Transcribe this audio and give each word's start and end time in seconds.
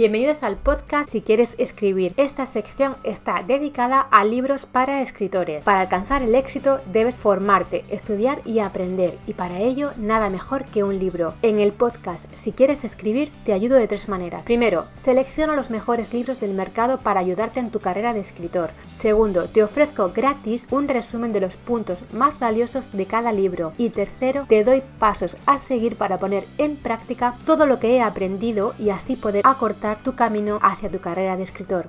Bienvenidos 0.00 0.42
al 0.42 0.56
podcast 0.56 1.10
Si 1.10 1.20
quieres 1.20 1.54
escribir. 1.58 2.14
Esta 2.16 2.46
sección 2.46 2.96
está 3.04 3.44
dedicada 3.46 4.00
a 4.00 4.24
libros 4.24 4.64
para 4.64 5.02
escritores. 5.02 5.62
Para 5.62 5.82
alcanzar 5.82 6.22
el 6.22 6.34
éxito 6.34 6.80
debes 6.90 7.18
formarte, 7.18 7.84
estudiar 7.90 8.40
y 8.46 8.60
aprender. 8.60 9.18
Y 9.26 9.34
para 9.34 9.58
ello 9.58 9.90
nada 9.98 10.30
mejor 10.30 10.64
que 10.64 10.84
un 10.84 10.98
libro. 10.98 11.34
En 11.42 11.60
el 11.60 11.72
podcast 11.72 12.24
Si 12.34 12.52
quieres 12.52 12.82
escribir 12.82 13.30
te 13.44 13.52
ayudo 13.52 13.76
de 13.76 13.88
tres 13.88 14.08
maneras. 14.08 14.42
Primero, 14.44 14.86
selecciono 14.94 15.54
los 15.54 15.68
mejores 15.68 16.14
libros 16.14 16.40
del 16.40 16.54
mercado 16.54 17.00
para 17.00 17.20
ayudarte 17.20 17.60
en 17.60 17.70
tu 17.70 17.80
carrera 17.80 18.14
de 18.14 18.20
escritor. 18.20 18.70
Segundo, 18.96 19.50
te 19.50 19.62
ofrezco 19.62 20.12
gratis 20.14 20.66
un 20.70 20.88
resumen 20.88 21.34
de 21.34 21.40
los 21.40 21.56
puntos 21.56 21.98
más 22.14 22.38
valiosos 22.38 22.92
de 22.92 23.04
cada 23.04 23.32
libro. 23.32 23.74
Y 23.76 23.90
tercero, 23.90 24.46
te 24.48 24.64
doy 24.64 24.82
pasos 24.98 25.36
a 25.44 25.58
seguir 25.58 25.96
para 25.96 26.16
poner 26.16 26.46
en 26.56 26.76
práctica 26.76 27.34
todo 27.44 27.66
lo 27.66 27.78
que 27.80 27.96
he 27.96 28.00
aprendido 28.00 28.72
y 28.78 28.88
así 28.88 29.16
poder 29.16 29.42
acortar 29.46 29.89
tu 29.96 30.14
camino 30.14 30.58
hacia 30.62 30.90
tu 30.90 31.00
carrera 31.00 31.36
de 31.36 31.42
escritor. 31.42 31.88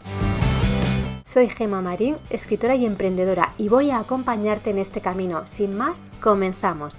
Soy 1.26 1.48
Gema 1.50 1.82
Marín, 1.82 2.18
escritora 2.30 2.76
y 2.76 2.86
emprendedora, 2.86 3.54
y 3.58 3.70
voy 3.70 3.92
a 3.92 4.00
acompañarte 4.00 4.70
en 4.70 4.80
este 4.80 5.00
camino. 5.00 5.44
Sin 5.46 5.78
más, 5.78 6.00
comenzamos. 6.22 6.98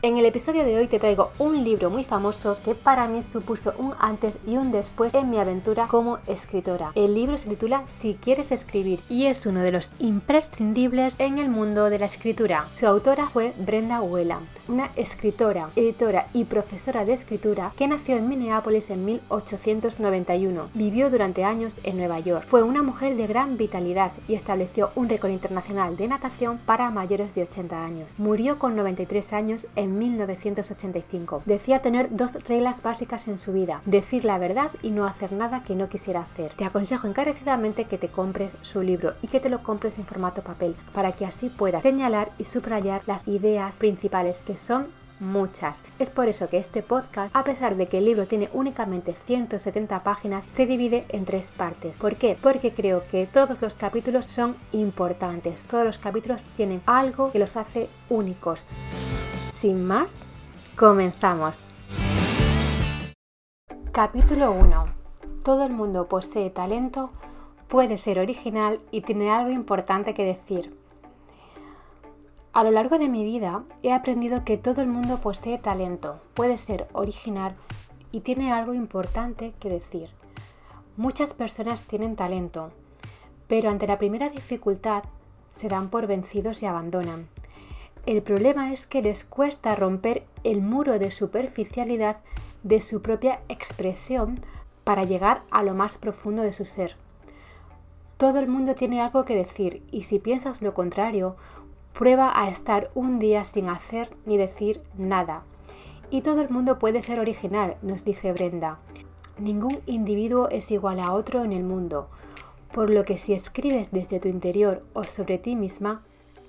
En 0.00 0.16
el 0.16 0.26
episodio 0.26 0.64
de 0.64 0.76
hoy 0.76 0.86
te 0.86 1.00
traigo 1.00 1.32
un 1.40 1.64
libro 1.64 1.90
muy 1.90 2.04
famoso 2.04 2.56
que 2.64 2.76
para 2.76 3.08
mí 3.08 3.20
supuso 3.20 3.74
un 3.78 3.94
antes 3.98 4.38
y 4.46 4.56
un 4.56 4.70
después 4.70 5.12
en 5.12 5.28
mi 5.28 5.38
aventura 5.38 5.88
como 5.88 6.18
escritora. 6.28 6.92
El 6.94 7.16
libro 7.16 7.36
se 7.36 7.48
titula 7.48 7.82
Si 7.88 8.14
quieres 8.14 8.52
escribir 8.52 9.00
y 9.08 9.26
es 9.26 9.44
uno 9.44 9.58
de 9.58 9.72
los 9.72 9.90
imprescindibles 9.98 11.16
en 11.18 11.38
el 11.38 11.48
mundo 11.48 11.90
de 11.90 11.98
la 11.98 12.06
escritura. 12.06 12.68
Su 12.76 12.86
autora 12.86 13.28
fue 13.28 13.52
Brenda 13.58 14.00
Whelan, 14.00 14.46
una 14.68 14.88
escritora, 14.94 15.70
editora 15.74 16.28
y 16.32 16.44
profesora 16.44 17.04
de 17.04 17.14
escritura 17.14 17.72
que 17.76 17.88
nació 17.88 18.18
en 18.18 18.28
Minneapolis 18.28 18.90
en 18.90 19.04
1891. 19.04 20.68
Vivió 20.74 21.10
durante 21.10 21.42
años 21.42 21.76
en 21.82 21.96
Nueva 21.96 22.20
York. 22.20 22.44
Fue 22.46 22.62
una 22.62 22.82
mujer 22.82 23.16
de 23.16 23.26
gran 23.26 23.56
vitalidad 23.56 24.12
y 24.28 24.34
estableció 24.34 24.92
un 24.94 25.08
récord 25.08 25.32
internacional 25.32 25.96
de 25.96 26.06
natación 26.06 26.58
para 26.58 26.88
mayores 26.90 27.34
de 27.34 27.42
80 27.42 27.84
años. 27.84 28.12
Murió 28.16 28.60
con 28.60 28.76
93 28.76 29.32
años 29.32 29.66
en 29.74 29.87
1985. 29.96 31.42
Decía 31.46 31.80
tener 31.80 32.08
dos 32.10 32.32
reglas 32.44 32.82
básicas 32.82 33.28
en 33.28 33.38
su 33.38 33.52
vida, 33.52 33.80
decir 33.86 34.24
la 34.24 34.38
verdad 34.38 34.72
y 34.82 34.90
no 34.90 35.06
hacer 35.06 35.32
nada 35.32 35.62
que 35.62 35.76
no 35.76 35.88
quisiera 35.88 36.20
hacer. 36.20 36.52
Te 36.54 36.64
aconsejo 36.64 37.06
encarecidamente 37.06 37.84
que 37.84 37.98
te 37.98 38.08
compres 38.08 38.52
su 38.62 38.82
libro 38.82 39.14
y 39.22 39.28
que 39.28 39.40
te 39.40 39.48
lo 39.48 39.62
compres 39.62 39.98
en 39.98 40.06
formato 40.06 40.42
papel, 40.42 40.74
para 40.92 41.12
que 41.12 41.26
así 41.26 41.48
puedas 41.48 41.82
señalar 41.82 42.30
y 42.38 42.44
subrayar 42.44 43.02
las 43.06 43.26
ideas 43.28 43.76
principales 43.76 44.42
que 44.42 44.56
son 44.56 44.88
muchas. 45.20 45.80
Es 45.98 46.10
por 46.10 46.28
eso 46.28 46.48
que 46.48 46.58
este 46.58 46.82
podcast, 46.82 47.34
a 47.34 47.44
pesar 47.44 47.76
de 47.76 47.88
que 47.88 47.98
el 47.98 48.04
libro 48.04 48.26
tiene 48.26 48.48
únicamente 48.52 49.14
170 49.14 50.02
páginas, 50.02 50.44
se 50.54 50.66
divide 50.66 51.04
en 51.08 51.24
tres 51.24 51.50
partes. 51.56 51.96
¿Por 51.96 52.16
qué? 52.16 52.36
Porque 52.40 52.72
creo 52.72 53.02
que 53.10 53.26
todos 53.26 53.60
los 53.60 53.76
capítulos 53.76 54.26
son 54.26 54.56
importantes. 54.72 55.64
Todos 55.64 55.84
los 55.84 55.98
capítulos 55.98 56.44
tienen 56.56 56.82
algo 56.86 57.30
que 57.32 57.38
los 57.38 57.56
hace 57.56 57.88
únicos. 58.08 58.60
Sin 59.60 59.88
más, 59.88 60.20
comenzamos. 60.76 61.64
Capítulo 63.90 64.52
1. 64.52 64.84
Todo 65.42 65.66
el 65.66 65.72
mundo 65.72 66.06
posee 66.06 66.48
talento, 66.50 67.10
puede 67.66 67.98
ser 67.98 68.20
original 68.20 68.78
y 68.92 69.00
tiene 69.00 69.32
algo 69.32 69.50
importante 69.50 70.14
que 70.14 70.24
decir. 70.24 70.78
A 72.52 72.62
lo 72.62 72.70
largo 72.70 73.00
de 73.00 73.08
mi 73.08 73.24
vida 73.24 73.64
he 73.82 73.92
aprendido 73.92 74.44
que 74.44 74.58
todo 74.58 74.80
el 74.80 74.86
mundo 74.86 75.18
posee 75.18 75.58
talento, 75.58 76.20
puede 76.34 76.56
ser 76.56 76.86
original 76.92 77.56
y 78.12 78.20
tiene 78.20 78.52
algo 78.52 78.74
importante 78.74 79.54
que 79.58 79.70
decir. 79.70 80.10
Muchas 80.96 81.34
personas 81.34 81.82
tienen 81.82 82.14
talento, 82.14 82.70
pero 83.48 83.70
ante 83.70 83.88
la 83.88 83.98
primera 83.98 84.28
dificultad 84.28 85.02
se 85.50 85.68
dan 85.68 85.90
por 85.90 86.06
vencidos 86.06 86.62
y 86.62 86.66
abandonan. 86.66 87.26
El 88.08 88.22
problema 88.22 88.72
es 88.72 88.86
que 88.86 89.02
les 89.02 89.22
cuesta 89.22 89.74
romper 89.74 90.22
el 90.42 90.62
muro 90.62 90.98
de 90.98 91.10
superficialidad 91.10 92.16
de 92.62 92.80
su 92.80 93.02
propia 93.02 93.40
expresión 93.50 94.40
para 94.82 95.04
llegar 95.04 95.42
a 95.50 95.62
lo 95.62 95.74
más 95.74 95.98
profundo 95.98 96.40
de 96.40 96.54
su 96.54 96.64
ser. 96.64 96.96
Todo 98.16 98.38
el 98.38 98.48
mundo 98.48 98.74
tiene 98.74 99.02
algo 99.02 99.26
que 99.26 99.36
decir 99.36 99.82
y 99.92 100.04
si 100.04 100.18
piensas 100.18 100.62
lo 100.62 100.72
contrario, 100.72 101.36
prueba 101.92 102.32
a 102.34 102.48
estar 102.48 102.90
un 102.94 103.18
día 103.18 103.44
sin 103.44 103.68
hacer 103.68 104.08
ni 104.24 104.38
decir 104.38 104.80
nada. 104.96 105.42
Y 106.10 106.22
todo 106.22 106.40
el 106.40 106.48
mundo 106.48 106.78
puede 106.78 107.02
ser 107.02 107.20
original, 107.20 107.76
nos 107.82 108.06
dice 108.06 108.32
Brenda. 108.32 108.78
Ningún 109.36 109.80
individuo 109.84 110.48
es 110.48 110.70
igual 110.70 110.98
a 110.98 111.12
otro 111.12 111.44
en 111.44 111.52
el 111.52 111.62
mundo, 111.62 112.08
por 112.72 112.88
lo 112.88 113.04
que 113.04 113.18
si 113.18 113.34
escribes 113.34 113.90
desde 113.90 114.18
tu 114.18 114.28
interior 114.28 114.82
o 114.94 115.04
sobre 115.04 115.36
ti 115.36 115.56
misma, 115.56 116.00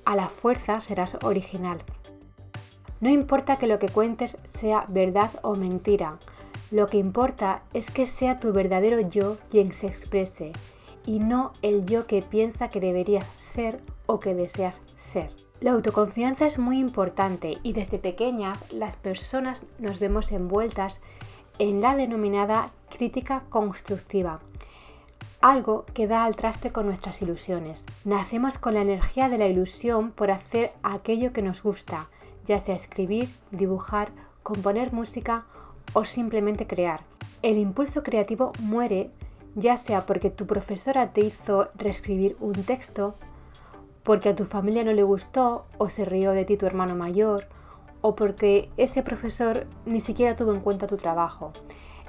a 0.09 0.15
la 0.15 0.27
fuerza 0.27 0.81
serás 0.81 1.19
original. 1.21 1.83
No 2.99 3.11
importa 3.11 3.57
que 3.57 3.67
lo 3.67 3.77
que 3.77 3.89
cuentes 3.89 4.37
sea 4.57 4.85
verdad 4.89 5.29
o 5.43 5.53
mentira, 5.53 6.17
lo 6.71 6.87
que 6.87 6.97
importa 6.97 7.61
es 7.75 7.91
que 7.91 8.07
sea 8.07 8.39
tu 8.39 8.51
verdadero 8.51 8.99
yo 9.01 9.37
quien 9.51 9.71
se 9.71 9.85
exprese 9.85 10.51
y 11.05 11.19
no 11.19 11.53
el 11.61 11.85
yo 11.85 12.07
que 12.07 12.23
piensa 12.23 12.71
que 12.71 12.79
deberías 12.79 13.29
ser 13.35 13.83
o 14.07 14.19
que 14.19 14.33
deseas 14.33 14.81
ser. 14.97 15.29
La 15.61 15.73
autoconfianza 15.73 16.47
es 16.47 16.57
muy 16.57 16.79
importante 16.79 17.59
y 17.61 17.73
desde 17.73 17.99
pequeñas 17.99 18.65
las 18.71 18.95
personas 18.95 19.61
nos 19.77 19.99
vemos 19.99 20.31
envueltas 20.31 21.01
en 21.59 21.81
la 21.81 21.95
denominada 21.95 22.71
crítica 22.89 23.43
constructiva, 23.49 24.39
algo 25.41 25.85
que 25.94 26.07
da 26.07 26.25
al 26.25 26.35
traste 26.35 26.72
con 26.72 26.85
nuestras 26.85 27.22
ilusiones. 27.22 27.85
Nacemos 28.03 28.57
con 28.57 28.73
la 28.73 28.81
energía 28.81 29.29
de 29.29 29.38
la 29.38 29.47
ilusión 29.47 30.11
por 30.11 30.31
hacer 30.31 30.73
aquello 30.83 31.33
que 31.33 31.41
nos 31.41 31.63
gusta, 31.63 32.09
ya 32.45 32.59
sea 32.59 32.75
escribir, 32.75 33.33
dibujar, 33.51 34.09
componer 34.44 34.91
música 34.91 35.45
o 35.94 36.05
simplemente 36.05 36.67
crear. 36.67 37.01
El 37.41 37.57
impulso 37.57 38.03
creativo 38.03 38.51
muere 38.59 39.11
ya 39.55 39.77
sea 39.77 40.05
porque 40.05 40.29
tu 40.29 40.45
profesora 40.45 41.11
te 41.13 41.22
hizo 41.22 41.69
reescribir 41.75 42.35
un 42.39 42.63
texto, 42.63 43.16
porque 44.03 44.29
a 44.29 44.35
tu 44.35 44.45
familia 44.45 44.83
no 44.83 44.94
le 44.94 45.03
gustó 45.03 45.66
o 45.77 45.89
se 45.89 46.06
rió 46.06 46.31
de 46.31 46.45
ti 46.45 46.57
tu 46.57 46.66
hermano 46.66 46.95
mayor, 46.95 47.47
o 48.01 48.16
porque 48.16 48.69
ese 48.77 49.03
profesor 49.03 49.67
ni 49.85 50.01
siquiera 50.01 50.35
tuvo 50.35 50.53
en 50.53 50.61
cuenta 50.61 50.88
tu 50.88 50.97
trabajo. 50.97 51.51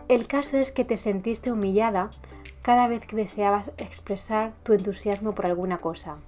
El 0.09 0.27
caso 0.27 0.57
es 0.57 0.73
que 0.73 0.85
te 0.85 0.97
sentiste 0.97 1.53
humillada 1.53 2.11
cada 2.63 2.89
vez 2.89 3.07
que 3.07 3.17
deseabas 3.17 3.73
expresar 3.79 4.53
tu 4.63 4.73
entusiasmo 4.73 5.35
por 5.35 5.47
alguna 5.47 5.79
cosa. 5.79 6.19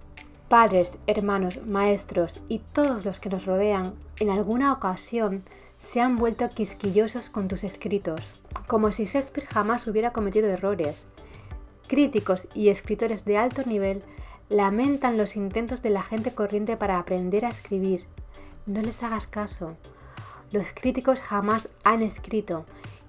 Padres, 0.48 0.92
hermanos, 1.06 1.66
maestros 1.66 2.40
y 2.48 2.58
todos 2.58 3.04
los 3.04 3.20
que 3.20 3.30
nos 3.30 3.46
rodean 3.46 3.94
en 4.18 4.30
alguna 4.30 4.72
ocasión 4.72 5.42
se 5.80 6.00
han 6.00 6.16
vuelto 6.16 6.48
quisquillosos 6.48 7.28
con 7.28 7.48
tus 7.48 7.64
escritos, 7.64 8.30
como 8.66 8.92
si 8.92 9.04
Shakespeare 9.04 9.46
jamás 9.46 9.86
hubiera 9.86 10.12
cometido 10.12 10.48
errores. 10.48 11.04
Críticos 11.88 12.46
y 12.54 12.68
escritores 12.68 13.24
de 13.24 13.36
alto 13.36 13.62
nivel 13.64 14.02
lamentan 14.48 15.16
los 15.16 15.36
intentos 15.36 15.82
de 15.82 15.90
la 15.90 16.02
gente 16.02 16.34
corriente 16.34 16.76
para 16.76 16.98
aprender 16.98 17.44
a 17.44 17.50
escribir. 17.50 18.04
No 18.66 18.80
les 18.80 19.02
hagas 19.02 19.26
caso. 19.26 19.76
Los 20.52 20.72
críticos 20.72 21.20
jamás 21.20 21.68
han 21.82 22.02
escrito 22.02 22.64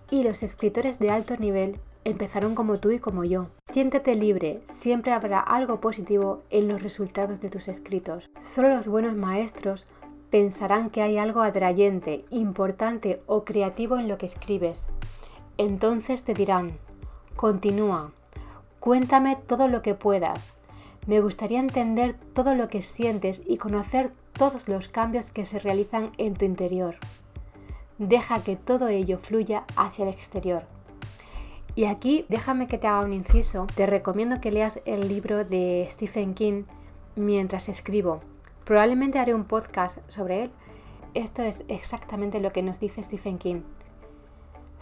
y 0.10 0.24
los 0.24 0.44
escritores 0.44 0.98
de 1.00 1.12
alto 1.12 1.38
nivel 1.38 1.80
empezaron 2.06 2.56
como 2.56 2.78
tú 2.78 2.92
y 2.92 3.00
como 3.00 3.24
yo. 3.24 3.48
Siéntete 3.72 4.16
libre, 4.16 4.62
siempre 4.68 5.12
habrá 5.12 5.40
algo 5.40 5.80
positivo 5.80 6.42
en 6.50 6.68
los 6.68 6.84
resultados 6.84 7.42
de 7.42 7.50
tus 7.50 7.68
escritos. 7.68 8.30
Solo 8.40 8.70
los 8.70 8.88
buenos 8.88 9.16
maestros 9.16 9.88
pensarán 10.30 10.90
que 10.90 11.02
hay 11.02 11.18
algo 11.18 11.42
atrayente, 11.42 12.26
importante 12.30 13.22
o 13.28 13.44
creativo 13.44 13.98
en 13.98 14.08
lo 14.08 14.18
que 14.18 14.26
escribes. 14.26 14.86
Entonces 15.58 16.24
te 16.24 16.34
dirán, 16.34 16.72
continúa, 17.36 18.12
cuéntame 18.80 19.38
todo 19.48 19.68
lo 19.68 19.82
que 19.82 19.94
puedas. 19.94 20.54
Me 21.06 21.22
gustaría 21.22 21.60
entender 21.60 22.16
todo 22.34 22.56
lo 22.56 22.68
que 22.70 22.82
sientes 22.82 23.44
y 23.46 23.58
conocer 23.58 24.12
todos 24.34 24.68
los 24.68 24.88
cambios 24.88 25.32
que 25.32 25.46
se 25.46 25.60
realizan 25.60 26.12
en 26.18 26.34
tu 26.34 26.46
interior. 26.46 26.96
Deja 28.00 28.44
que 28.44 28.56
todo 28.56 28.88
ello 28.88 29.20
fluya 29.20 29.66
hacia 29.76 30.04
el 30.04 30.10
exterior. 30.10 30.73
Y 31.76 31.86
aquí 31.86 32.26
déjame 32.30 32.68
que 32.68 32.78
te 32.78 32.88
haga 32.88 33.06
un 33.06 33.14
inciso. 33.14 33.66
Te 33.76 33.86
recomiendo 33.86 34.40
que 34.40 34.52
leas 34.52 34.80
el 34.86 35.08
libro 35.08 35.44
de 35.44 35.88
Stephen 35.90 36.36
King 36.36 36.64
mientras 37.16 37.68
escribo. 37.68 38.22
Probablemente 38.64 39.18
haré 39.18 39.34
un 39.34 39.46
podcast 39.46 40.00
sobre 40.08 40.44
él. 40.44 40.52
Esto 41.16 41.42
es 41.42 41.64
exactamente 41.68 42.40
lo 42.40 42.52
que 42.52 42.62
nos 42.62 42.80
dice 42.80 43.02
Stephen 43.02 43.40
King. 43.40 43.62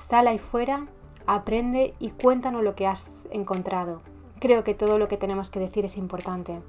Sal 0.10 0.28
ahí 0.28 0.38
fuera, 0.38 0.88
aprende 1.28 1.94
y 2.00 2.10
cuéntanos 2.12 2.64
lo 2.64 2.76
que 2.76 2.88
has 2.88 3.28
encontrado. 3.32 4.02
Creo 4.40 4.64
que 4.64 4.74
todo 4.74 4.98
lo 4.98 5.08
que 5.08 5.18
tenemos 5.18 5.50
que 5.50 5.60
decir 5.60 5.86
es 5.86 5.96
importante. 5.96 6.60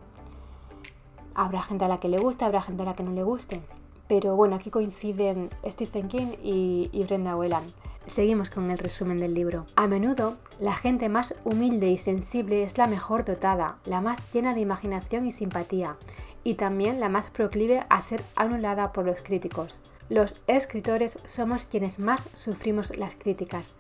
Habrá 1.35 1.63
gente 1.63 1.85
a 1.85 1.89
la 1.89 1.99
que 1.99 2.09
le 2.09 2.19
guste, 2.19 2.45
habrá 2.45 2.63
gente 2.63 2.83
a 2.83 2.87
la 2.87 2.95
que 2.95 3.03
no 3.03 3.13
le 3.13 3.23
guste. 3.25 3.61
Pero 4.09 4.37
bueno, 4.37 4.57
aquí 4.57 4.71
coinciden 4.71 5.51
Stephen 5.67 6.09
King 6.09 6.35
y, 6.43 6.91
y 6.93 7.05
Brenda 7.05 7.37
Whelan. 7.37 7.65
Seguimos 8.07 8.51
con 8.51 8.71
el 8.71 8.79
resumen 8.79 9.19
del 9.19 9.33
libro. 9.33 9.65
A 9.77 9.87
menudo, 9.87 10.37
la 10.59 10.75
gente 10.75 11.09
más 11.09 11.35
humilde 11.45 11.89
y 11.89 11.99
sensible 11.99 12.65
es 12.65 12.77
la 12.77 12.89
mejor 12.89 13.25
dotada, 13.25 13.77
la 13.85 14.01
más 14.01 14.21
llena 14.33 14.55
de 14.55 14.61
imaginación 14.61 15.27
y 15.27 15.33
simpatía, 15.33 15.97
y 16.45 16.55
también 16.55 16.99
la 16.99 17.09
más 17.09 17.31
proclive 17.31 17.85
a 17.89 18.03
ser 18.03 18.25
anulada 18.35 18.93
por 18.93 19.07
los 19.07 19.23
críticos. 19.23 19.79
Los 20.09 20.41
escritores 20.47 21.19
somos 21.25 21.65
quienes 21.65 21.99
más 21.99 22.29
sufrimos 22.35 22.97
las 22.97 23.15
críticas. 23.15 23.73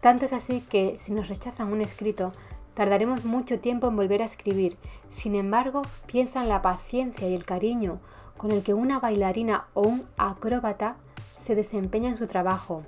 Tanto 0.00 0.24
es 0.24 0.32
así 0.32 0.60
que 0.62 0.96
si 0.98 1.12
nos 1.12 1.28
rechazan 1.28 1.70
un 1.70 1.82
escrito, 1.82 2.32
tardaremos 2.74 3.24
mucho 3.24 3.60
tiempo 3.60 3.88
en 3.88 3.96
volver 3.96 4.22
a 4.22 4.26
escribir. 4.26 4.76
Sin 5.10 5.34
embargo, 5.34 5.82
piensa 6.06 6.40
en 6.40 6.48
la 6.48 6.62
paciencia 6.62 7.28
y 7.28 7.34
el 7.34 7.44
cariño 7.44 8.00
con 8.38 8.52
el 8.52 8.62
que 8.62 8.72
una 8.72 8.98
bailarina 8.98 9.66
o 9.74 9.82
un 9.82 10.06
acróbata 10.16 10.96
se 11.42 11.54
desempeña 11.54 12.08
en 12.08 12.16
su 12.16 12.26
trabajo 12.26 12.84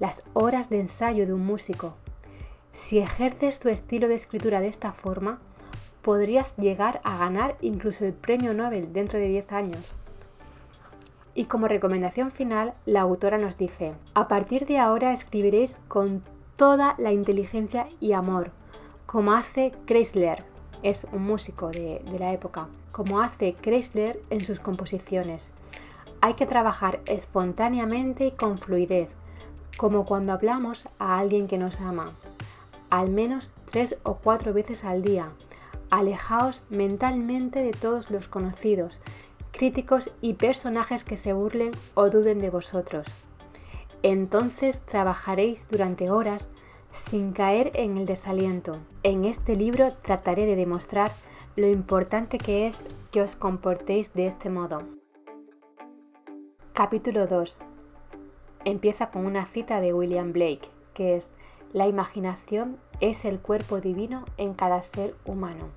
las 0.00 0.24
horas 0.32 0.70
de 0.70 0.80
ensayo 0.80 1.26
de 1.26 1.32
un 1.32 1.44
músico. 1.44 1.94
Si 2.72 2.98
ejerces 2.98 3.60
tu 3.60 3.68
estilo 3.68 4.08
de 4.08 4.14
escritura 4.14 4.60
de 4.60 4.68
esta 4.68 4.92
forma, 4.92 5.38
podrías 6.02 6.56
llegar 6.56 7.00
a 7.04 7.16
ganar 7.16 7.56
incluso 7.60 8.04
el 8.04 8.12
premio 8.12 8.54
Nobel 8.54 8.92
dentro 8.92 9.18
de 9.18 9.28
10 9.28 9.52
años. 9.52 9.84
Y 11.34 11.46
como 11.46 11.68
recomendación 11.68 12.30
final, 12.30 12.72
la 12.86 13.00
autora 13.00 13.38
nos 13.38 13.56
dice, 13.56 13.94
a 14.14 14.28
partir 14.28 14.66
de 14.66 14.78
ahora 14.78 15.12
escribiréis 15.12 15.80
con 15.88 16.22
toda 16.56 16.94
la 16.98 17.12
inteligencia 17.12 17.86
y 18.00 18.12
amor, 18.12 18.50
como 19.06 19.32
hace 19.32 19.72
Chrysler, 19.86 20.44
es 20.84 21.06
un 21.12 21.24
músico 21.24 21.70
de, 21.70 22.02
la 22.18 22.32
época, 22.32 22.68
como 22.92 23.20
hace 23.20 23.54
Chrysler 23.54 24.20
en 24.28 24.44
sus 24.44 24.60
composiciones. 24.60 25.50
Hay 26.20 26.34
que 26.34 26.46
trabajar 26.46 27.00
espontáneamente 27.06 28.26
y 28.26 28.30
con 28.32 28.58
fluidez, 28.58 29.08
como 29.78 30.04
cuando 30.04 30.34
hablamos 30.34 30.86
a 30.98 31.18
alguien 31.18 31.48
que 31.48 31.58
nos 31.58 31.80
ama, 31.80 32.04
al 32.90 33.08
menos 33.08 33.50
tres 33.72 33.96
o 34.02 34.16
cuatro 34.16 34.52
veces 34.52 34.84
al 34.84 35.02
día. 35.02 35.30
Alejaos 35.90 36.62
mentalmente 36.68 37.62
de 37.62 37.72
todos 37.72 38.10
los 38.10 38.28
conocidos, 38.28 39.00
críticos 39.52 40.10
y 40.20 40.34
personajes 40.34 41.02
que 41.02 41.16
se 41.16 41.32
burlen 41.32 41.72
o 41.94 42.10
duden 42.10 42.40
de 42.40 42.50
vosotros. 42.50 43.06
Entonces 44.02 44.80
trabajaréis 44.80 45.66
durante 45.70 46.10
horas 46.10 46.46
sin 46.94 47.32
caer 47.32 47.72
en 47.74 47.98
el 47.98 48.06
desaliento. 48.06 48.72
En 49.02 49.24
este 49.24 49.56
libro 49.56 49.90
trataré 50.02 50.46
de 50.46 50.56
demostrar 50.56 51.12
lo 51.56 51.68
importante 51.68 52.38
que 52.38 52.66
es 52.66 52.82
que 53.12 53.22
os 53.22 53.36
comportéis 53.36 54.14
de 54.14 54.26
este 54.26 54.50
modo. 54.50 54.82
Capítulo 56.72 57.26
2 57.26 57.58
empieza 58.64 59.10
con 59.10 59.26
una 59.26 59.44
cita 59.46 59.80
de 59.80 59.92
William 59.92 60.32
Blake, 60.32 60.68
que 60.94 61.16
es, 61.16 61.30
la 61.72 61.86
imaginación 61.86 62.78
es 63.00 63.24
el 63.24 63.40
cuerpo 63.40 63.80
divino 63.80 64.24
en 64.38 64.54
cada 64.54 64.80
ser 64.82 65.14
humano. 65.24 65.68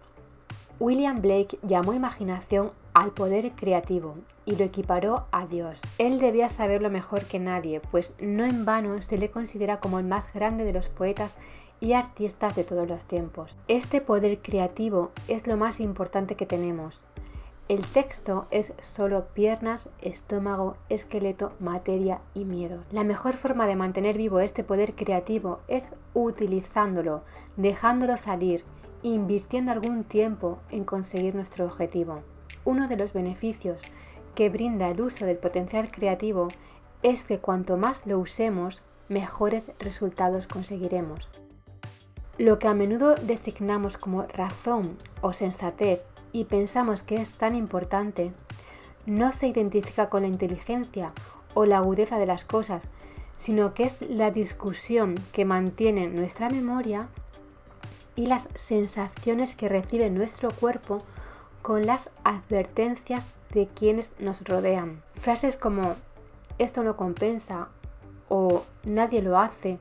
William 0.79 1.21
Blake 1.21 1.59
llamó 1.63 1.93
imaginación 1.93 2.71
al 2.97 3.11
poder 3.11 3.51
creativo 3.51 4.15
y 4.43 4.55
lo 4.55 4.63
equiparó 4.63 5.27
a 5.31 5.45
Dios. 5.45 5.81
Él 5.99 6.17
debía 6.17 6.49
saberlo 6.49 6.89
mejor 6.89 7.25
que 7.25 7.37
nadie, 7.37 7.79
pues 7.79 8.15
no 8.19 8.43
en 8.43 8.65
vano 8.65 8.99
se 9.03 9.19
le 9.19 9.29
considera 9.29 9.79
como 9.79 9.99
el 9.99 10.05
más 10.05 10.33
grande 10.33 10.63
de 10.63 10.73
los 10.73 10.89
poetas 10.89 11.37
y 11.79 11.93
artistas 11.93 12.55
de 12.55 12.63
todos 12.63 12.89
los 12.89 13.05
tiempos. 13.05 13.55
Este 13.67 14.01
poder 14.01 14.39
creativo 14.39 15.11
es 15.27 15.45
lo 15.45 15.57
más 15.57 15.79
importante 15.79 16.33
que 16.33 16.47
tenemos 16.47 17.03
el 17.69 17.85
texto 17.85 18.47
es 18.49 18.73
solo 18.79 19.25
piernas, 19.33 19.89
estómago, 20.01 20.77
esqueleto, 20.87 21.51
materia 21.59 22.21
y 22.33 22.45
miedo. 22.45 22.85
La 22.91 23.03
mejor 23.03 23.35
forma 23.35 23.67
de 23.67 23.75
mantener 23.75 24.17
vivo 24.17 24.39
este 24.39 24.63
poder 24.63 24.95
creativo 24.95 25.59
es 25.67 25.91
utilizándolo, 26.13 27.23
dejándolo 27.57 28.15
salir, 28.15 28.63
invirtiendo 29.01 29.73
algún 29.73 30.05
tiempo 30.05 30.59
en 30.69 30.85
conseguir 30.85 31.35
nuestro 31.35 31.65
objetivo. 31.65 32.21
Uno 32.67 32.89
de 32.89 32.97
los 32.97 33.13
beneficios 33.13 33.81
que 34.35 34.49
brinda 34.49 34.89
el 34.89 34.99
uso 34.99 35.25
del 35.25 35.37
potencial 35.37 35.89
creativo 35.89 36.49
es 37.01 37.23
que 37.23 37.39
cuanto 37.39 37.77
más 37.77 38.05
lo 38.05 38.19
usemos, 38.19 38.83
mejores 39.07 39.71
resultados 39.79 40.47
conseguiremos. 40.47 41.29
Lo 42.37 42.59
que 42.59 42.67
a 42.67 42.73
menudo 42.73 43.15
designamos 43.15 43.95
como 43.95 44.23
razón 44.23 44.97
o 45.21 45.31
sensatez 45.31 46.01
y 46.33 46.43
pensamos 46.43 47.03
que 47.03 47.21
es 47.21 47.29
tan 47.29 47.55
importante, 47.55 48.33
no 49.05 49.31
se 49.31 49.47
identifica 49.47 50.09
con 50.09 50.23
la 50.23 50.27
inteligencia 50.27 51.13
o 51.53 51.63
la 51.63 51.77
agudeza 51.77 52.19
de 52.19 52.25
las 52.25 52.43
cosas, 52.43 52.89
sino 53.39 53.73
que 53.75 53.83
es 53.83 53.95
la 54.01 54.29
discusión 54.29 55.15
que 55.31 55.45
mantiene 55.45 56.09
nuestra 56.09 56.49
memoria 56.49 57.07
y 58.17 58.25
las 58.25 58.49
sensaciones 58.55 59.55
que 59.55 59.69
recibe 59.69 60.09
nuestro 60.09 60.51
cuerpo 60.51 61.01
con 61.67 61.85
las 61.85 62.09
advertencias 62.23 63.27
de 63.53 63.67
quienes 63.67 64.09
nos 64.19 64.41
rodean. 64.45 65.03
Frases 65.15 65.57
como 65.57 65.97
esto 66.59 66.81
no 66.81 66.95
compensa 66.95 67.67
o 68.29 68.63
nadie 68.85 69.21
lo 69.21 69.37
hace 69.37 69.77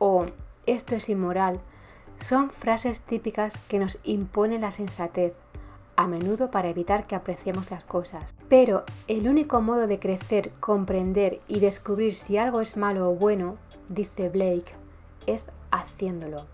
o 0.00 0.26
esto 0.66 0.96
es 0.96 1.08
inmoral 1.08 1.60
son 2.18 2.50
frases 2.50 3.02
típicas 3.02 3.56
que 3.68 3.78
nos 3.78 4.00
impone 4.02 4.58
la 4.58 4.72
sensatez 4.72 5.32
a 5.94 6.08
menudo 6.08 6.50
para 6.50 6.70
evitar 6.70 7.06
que 7.06 7.14
apreciemos 7.14 7.70
las 7.70 7.84
cosas. 7.84 8.34
Pero 8.48 8.82
el 9.06 9.28
único 9.28 9.60
modo 9.60 9.86
de 9.86 10.00
crecer, 10.00 10.50
comprender 10.58 11.38
y 11.46 11.60
descubrir 11.60 12.16
si 12.16 12.36
algo 12.36 12.60
es 12.60 12.76
malo 12.76 13.10
o 13.10 13.14
bueno, 13.14 13.58
dice 13.88 14.28
Blake, 14.28 14.74
es 15.28 15.46
haciéndolo. 15.70 16.46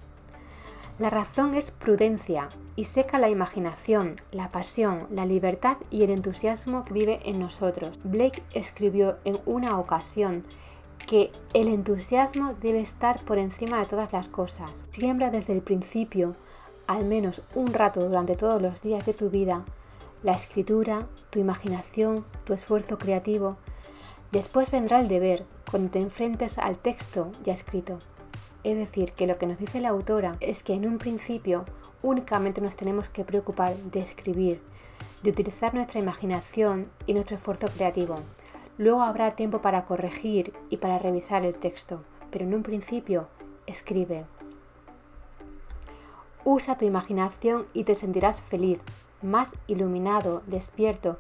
La 0.98 1.10
razón 1.10 1.54
es 1.54 1.72
prudencia 1.72 2.48
y 2.76 2.84
seca 2.84 3.18
la 3.18 3.28
imaginación, 3.28 4.14
la 4.30 4.50
pasión, 4.50 5.08
la 5.10 5.26
libertad 5.26 5.76
y 5.90 6.04
el 6.04 6.10
entusiasmo 6.10 6.84
que 6.84 6.94
vive 6.94 7.20
en 7.24 7.40
nosotros. 7.40 7.98
Blake 8.04 8.44
escribió 8.54 9.18
en 9.24 9.36
una 9.44 9.80
ocasión 9.80 10.44
que 11.08 11.32
el 11.52 11.66
entusiasmo 11.66 12.54
debe 12.54 12.80
estar 12.80 13.20
por 13.22 13.38
encima 13.38 13.80
de 13.80 13.86
todas 13.86 14.12
las 14.12 14.28
cosas. 14.28 14.72
Siembra 14.92 15.30
desde 15.30 15.52
el 15.52 15.62
principio 15.62 16.36
al 16.86 17.04
menos 17.04 17.42
un 17.56 17.72
rato 17.72 18.00
durante 18.00 18.36
todos 18.36 18.62
los 18.62 18.80
días 18.80 19.04
de 19.04 19.14
tu 19.14 19.30
vida, 19.30 19.64
la 20.22 20.32
escritura, 20.32 21.06
tu 21.30 21.40
imaginación, 21.40 22.24
tu 22.44 22.52
esfuerzo 22.52 22.98
creativo. 22.98 23.56
Después 24.30 24.70
vendrá 24.70 25.00
el 25.00 25.08
deber, 25.08 25.44
cuando 25.68 25.90
te 25.90 25.98
enfrentes 25.98 26.56
al 26.58 26.76
texto 26.76 27.32
ya 27.42 27.52
escrito. 27.52 27.98
Es 28.64 28.78
decir, 28.78 29.12
que 29.12 29.26
lo 29.26 29.36
que 29.36 29.46
nos 29.46 29.58
dice 29.58 29.80
la 29.80 29.90
autora 29.90 30.36
es 30.40 30.62
que 30.62 30.72
en 30.72 30.86
un 30.86 30.96
principio 30.96 31.66
únicamente 32.02 32.62
nos 32.62 32.76
tenemos 32.76 33.10
que 33.10 33.22
preocupar 33.22 33.76
de 33.76 34.00
escribir, 34.00 34.62
de 35.22 35.30
utilizar 35.30 35.74
nuestra 35.74 36.00
imaginación 36.00 36.88
y 37.06 37.12
nuestro 37.12 37.36
esfuerzo 37.36 37.68
creativo. 37.68 38.18
Luego 38.78 39.02
habrá 39.02 39.36
tiempo 39.36 39.60
para 39.60 39.84
corregir 39.84 40.54
y 40.70 40.78
para 40.78 40.98
revisar 40.98 41.44
el 41.44 41.54
texto, 41.54 42.02
pero 42.30 42.46
en 42.46 42.54
un 42.54 42.62
principio 42.62 43.28
escribe. 43.66 44.24
Usa 46.44 46.76
tu 46.76 46.86
imaginación 46.86 47.66
y 47.74 47.84
te 47.84 47.96
sentirás 47.96 48.40
feliz, 48.40 48.78
más 49.22 49.50
iluminado, 49.66 50.42
despierto, 50.46 51.18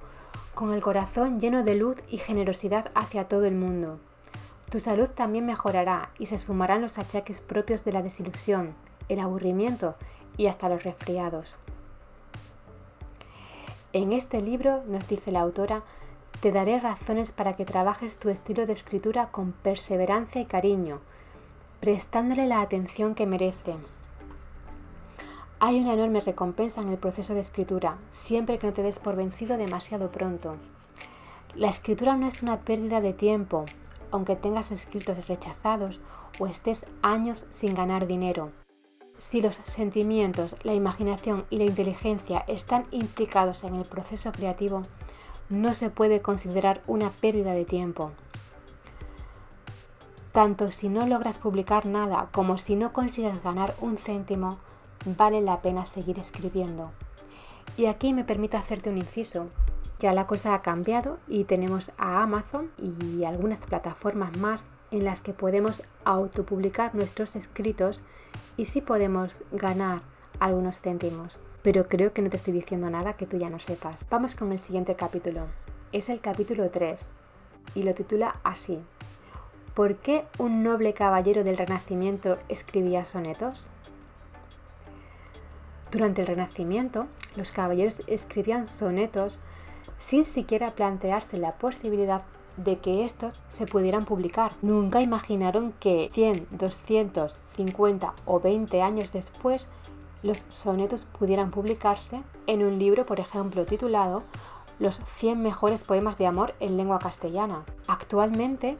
con 0.54 0.72
el 0.72 0.82
corazón 0.82 1.40
lleno 1.40 1.62
de 1.62 1.74
luz 1.74 1.96
y 2.08 2.18
generosidad 2.18 2.90
hacia 2.94 3.28
todo 3.28 3.44
el 3.44 3.54
mundo. 3.54 3.98
Tu 4.74 4.80
salud 4.80 5.08
también 5.08 5.46
mejorará 5.46 6.10
y 6.18 6.26
se 6.26 6.36
sumarán 6.36 6.82
los 6.82 6.98
achaques 6.98 7.40
propios 7.40 7.84
de 7.84 7.92
la 7.92 8.02
desilusión, 8.02 8.74
el 9.08 9.20
aburrimiento 9.20 9.94
y 10.36 10.48
hasta 10.48 10.68
los 10.68 10.82
resfriados. 10.82 11.54
En 13.92 14.12
este 14.12 14.42
libro, 14.42 14.82
nos 14.88 15.06
dice 15.06 15.30
la 15.30 15.42
autora, 15.42 15.84
te 16.40 16.50
daré 16.50 16.80
razones 16.80 17.30
para 17.30 17.52
que 17.52 17.64
trabajes 17.64 18.16
tu 18.16 18.30
estilo 18.30 18.66
de 18.66 18.72
escritura 18.72 19.28
con 19.28 19.52
perseverancia 19.52 20.40
y 20.40 20.44
cariño, 20.44 20.98
prestándole 21.78 22.48
la 22.48 22.60
atención 22.60 23.14
que 23.14 23.26
merece, 23.26 23.76
hay 25.60 25.78
una 25.78 25.92
enorme 25.92 26.20
recompensa 26.20 26.80
en 26.80 26.88
el 26.88 26.98
proceso 26.98 27.32
de 27.32 27.40
escritura, 27.42 27.98
siempre 28.10 28.58
que 28.58 28.66
no 28.66 28.72
te 28.72 28.82
des 28.82 28.98
por 28.98 29.14
vencido 29.14 29.56
demasiado 29.56 30.10
pronto. 30.10 30.56
La 31.54 31.68
escritura 31.68 32.16
no 32.16 32.26
es 32.26 32.42
una 32.42 32.62
pérdida 32.62 33.00
de 33.00 33.12
tiempo, 33.12 33.66
aunque 34.14 34.36
tengas 34.36 34.70
escritos 34.70 35.26
rechazados 35.26 36.00
o 36.38 36.46
estés 36.46 36.86
años 37.02 37.44
sin 37.50 37.74
ganar 37.74 38.06
dinero. 38.06 38.52
Si 39.18 39.42
los 39.42 39.56
sentimientos, 39.64 40.54
la 40.62 40.72
imaginación 40.72 41.44
y 41.50 41.58
la 41.58 41.64
inteligencia 41.64 42.44
están 42.46 42.86
implicados 42.92 43.64
en 43.64 43.74
el 43.74 43.84
proceso 43.84 44.30
creativo, 44.30 44.82
no 45.48 45.74
se 45.74 45.90
puede 45.90 46.22
considerar 46.22 46.80
una 46.86 47.10
pérdida 47.10 47.54
de 47.54 47.64
tiempo. 47.64 48.12
Tanto 50.30 50.70
si 50.70 50.88
no 50.88 51.06
logras 51.06 51.38
publicar 51.38 51.86
nada 51.86 52.28
como 52.30 52.56
si 52.56 52.76
no 52.76 52.92
consigues 52.92 53.42
ganar 53.42 53.74
un 53.80 53.98
céntimo, 53.98 54.58
vale 55.04 55.40
la 55.40 55.60
pena 55.60 55.86
seguir 55.86 56.20
escribiendo. 56.20 56.92
Y 57.76 57.86
aquí 57.86 58.14
me 58.14 58.22
permito 58.22 58.56
hacerte 58.58 58.90
un 58.90 58.98
inciso. 58.98 59.48
Ya 60.00 60.12
la 60.12 60.26
cosa 60.26 60.54
ha 60.54 60.62
cambiado 60.62 61.18
y 61.28 61.44
tenemos 61.44 61.92
a 61.98 62.22
Amazon 62.22 62.70
y 62.78 63.24
algunas 63.24 63.60
plataformas 63.60 64.36
más 64.36 64.66
en 64.90 65.04
las 65.04 65.20
que 65.20 65.32
podemos 65.32 65.82
autopublicar 66.04 66.94
nuestros 66.94 67.36
escritos 67.36 68.02
y 68.56 68.66
sí 68.66 68.80
podemos 68.80 69.42
ganar 69.52 70.02
algunos 70.40 70.80
céntimos. 70.80 71.38
Pero 71.62 71.88
creo 71.88 72.12
que 72.12 72.22
no 72.22 72.30
te 72.30 72.36
estoy 72.36 72.52
diciendo 72.52 72.90
nada 72.90 73.14
que 73.14 73.26
tú 73.26 73.38
ya 73.38 73.50
no 73.50 73.58
sepas. 73.58 74.04
Vamos 74.10 74.34
con 74.34 74.52
el 74.52 74.58
siguiente 74.58 74.94
capítulo. 74.96 75.46
Es 75.92 76.08
el 76.08 76.20
capítulo 76.20 76.70
3 76.70 77.06
y 77.74 77.84
lo 77.84 77.94
titula 77.94 78.36
así. 78.42 78.80
¿Por 79.74 79.96
qué 79.96 80.24
un 80.38 80.62
noble 80.62 80.92
caballero 80.92 81.42
del 81.42 81.56
Renacimiento 81.56 82.38
escribía 82.48 83.04
sonetos? 83.04 83.68
Durante 85.90 86.20
el 86.20 86.26
Renacimiento, 86.26 87.06
los 87.36 87.50
caballeros 87.50 88.02
escribían 88.06 88.68
sonetos 88.68 89.38
sin 90.06 90.24
siquiera 90.24 90.70
plantearse 90.70 91.38
la 91.38 91.52
posibilidad 91.52 92.22
de 92.56 92.78
que 92.78 93.04
estos 93.04 93.40
se 93.48 93.66
pudieran 93.66 94.04
publicar. 94.04 94.52
Nunca 94.62 95.00
imaginaron 95.00 95.72
que 95.80 96.08
100, 96.12 96.48
200, 96.50 97.32
50 97.56 98.14
o 98.26 98.40
20 98.40 98.82
años 98.82 99.12
después 99.12 99.66
los 100.22 100.44
sonetos 100.48 101.06
pudieran 101.18 101.50
publicarse 101.50 102.22
en 102.46 102.64
un 102.64 102.78
libro, 102.78 103.04
por 103.06 103.20
ejemplo, 103.20 103.64
titulado 103.64 104.22
Los 104.78 105.00
100 105.16 105.42
mejores 105.42 105.80
poemas 105.80 106.16
de 106.18 106.26
amor 106.26 106.54
en 106.60 106.76
lengua 106.76 106.98
castellana. 106.98 107.64
Actualmente, 107.88 108.78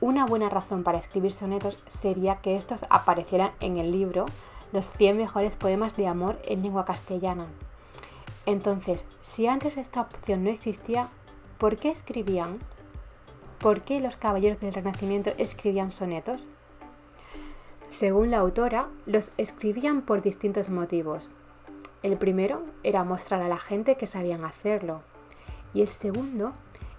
una 0.00 0.26
buena 0.26 0.48
razón 0.48 0.82
para 0.82 0.98
escribir 0.98 1.32
sonetos 1.32 1.78
sería 1.86 2.36
que 2.36 2.56
estos 2.56 2.84
aparecieran 2.90 3.52
en 3.60 3.78
el 3.78 3.92
libro 3.92 4.26
Los 4.72 4.88
100 4.90 5.16
mejores 5.18 5.56
poemas 5.56 5.96
de 5.96 6.06
amor 6.06 6.38
en 6.46 6.62
lengua 6.62 6.84
castellana. 6.84 7.46
Entonces, 8.46 9.02
si 9.20 9.46
antes 9.46 9.76
esta 9.76 10.02
opción 10.02 10.44
no 10.44 10.50
existía, 10.50 11.08
¿por 11.58 11.76
qué 11.76 11.90
escribían? 11.90 12.58
¿Por 13.58 13.82
qué 13.82 14.00
los 14.00 14.16
caballeros 14.16 14.60
del 14.60 14.74
Renacimiento 14.74 15.32
escribían 15.38 15.90
sonetos? 15.90 16.46
Según 17.90 18.30
la 18.30 18.38
autora, 18.38 18.88
los 19.06 19.30
escribían 19.38 20.02
por 20.02 20.20
distintos 20.20 20.68
motivos. 20.68 21.30
El 22.02 22.18
primero 22.18 22.62
era 22.82 23.04
mostrar 23.04 23.40
a 23.40 23.48
la 23.48 23.56
gente 23.56 23.96
que 23.96 24.06
sabían 24.06 24.44
hacerlo. 24.44 25.00
Y 25.72 25.80
el 25.80 25.88
segundo 25.88 26.52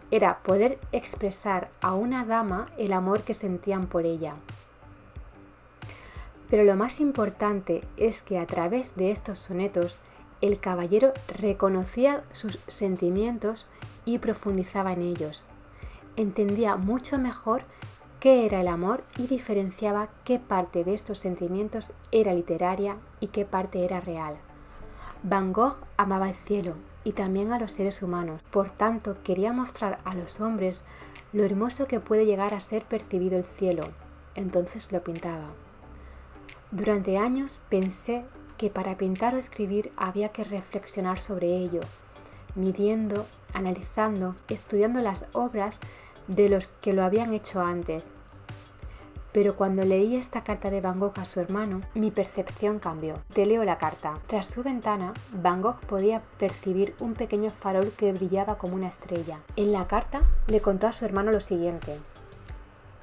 era 0.10 0.40
poder 0.40 0.80
expresar 0.92 1.70
a 1.82 1.94
una 1.94 2.26
dama 2.26 2.70
el 2.78 2.94
amor 2.94 3.22
que 3.22 3.34
sentían 3.34 3.88
por 3.88 4.06
ella. 4.06 4.36
Pero 6.50 6.64
lo 6.64 6.76
más 6.76 7.00
importante 7.00 7.82
es 7.98 8.22
que 8.22 8.40
a 8.40 8.46
través 8.46 8.96
de 8.96 9.12
estos 9.12 9.40
sonetos 9.40 10.00
el 10.46 10.60
caballero 10.60 11.14
reconocía 11.28 12.24
sus 12.32 12.60
sentimientos 12.68 13.68
y 14.06 14.20
profundizaba 14.20 14.94
en 14.94 15.02
ellos. 15.02 15.44
Entendía 16.16 16.76
mucho 16.76 17.18
mejor 17.18 17.64
qué 18.20 18.46
era 18.46 18.62
el 18.62 18.68
amor 18.68 19.04
y 19.18 19.28
diferenciaba 19.28 20.10
qué 20.24 20.40
parte 20.40 20.84
de 20.84 20.94
estos 20.94 21.20
sentimientos 21.20 21.92
era 22.12 22.34
literaria 22.34 22.98
y 23.20 23.28
qué 23.28 23.46
parte 23.46 23.84
era 23.84 24.00
real. 24.00 24.38
Van 25.24 25.54
Gogh 25.54 25.78
amaba 25.98 26.30
el 26.30 26.36
cielo 26.36 26.76
y 27.04 27.12
también 27.12 27.52
a 27.52 27.60
los 27.60 27.72
seres 27.72 28.02
humanos, 28.02 28.42
por 28.52 28.70
tanto 28.70 29.18
quería 29.24 29.52
mostrar 29.54 30.00
a 30.06 30.16
los 30.16 30.40
hombres 30.40 30.84
lo 31.34 31.44
hermoso 31.44 31.88
que 31.88 32.00
puede 32.00 32.26
llegar 32.26 32.54
a 32.54 32.60
ser 32.62 32.84
percibido 32.84 33.38
el 33.38 33.44
cielo, 33.44 33.84
entonces 34.36 34.92
lo 34.92 35.04
pintaba. 35.04 35.50
Durante 36.72 37.18
años 37.18 37.60
pensé 37.70 38.26
que 38.58 38.70
para 38.70 38.98
pintar 38.98 39.36
o 39.36 39.38
escribir 39.38 39.92
había 39.98 40.30
que 40.30 40.44
reflexionar 40.44 41.20
sobre 41.20 41.48
ello, 41.48 41.82
midiendo, 42.56 43.26
analizando, 43.54 44.36
estudiando 44.48 45.00
las 45.02 45.26
obras 45.34 45.78
de 46.28 46.50
los 46.50 46.68
que 46.82 46.94
lo 46.94 47.04
habían 47.04 47.34
hecho 47.34 47.62
antes. 47.62 48.10
Pero 49.32 49.58
cuando 49.58 49.84
leí 49.84 50.16
esta 50.16 50.46
carta 50.46 50.70
de 50.70 50.80
Van 50.80 50.98
Gogh 50.98 51.20
a 51.20 51.26
su 51.26 51.42
hermano, 51.42 51.82
mi 51.94 52.10
percepción 52.10 52.80
cambió. 52.80 53.16
Te 53.34 53.46
leo 53.46 53.66
la 53.66 53.78
carta. 53.78 54.14
Tras 54.28 54.46
su 54.46 54.64
ventana, 54.64 55.14
Van 55.34 55.62
Gogh 55.62 55.82
podía 55.88 56.22
percibir 56.40 56.96
un 57.02 57.16
pequeño 57.16 57.50
farol 57.50 57.92
que 57.92 58.14
brillaba 58.14 58.58
como 58.58 58.76
una 58.76 58.88
estrella. 58.88 59.40
En 59.58 59.74
la 59.74 59.88
carta 59.88 60.22
le 60.48 60.62
contó 60.62 60.88
a 60.88 60.94
su 60.94 61.04
hermano 61.04 61.34
lo 61.34 61.42
siguiente. 61.42 61.98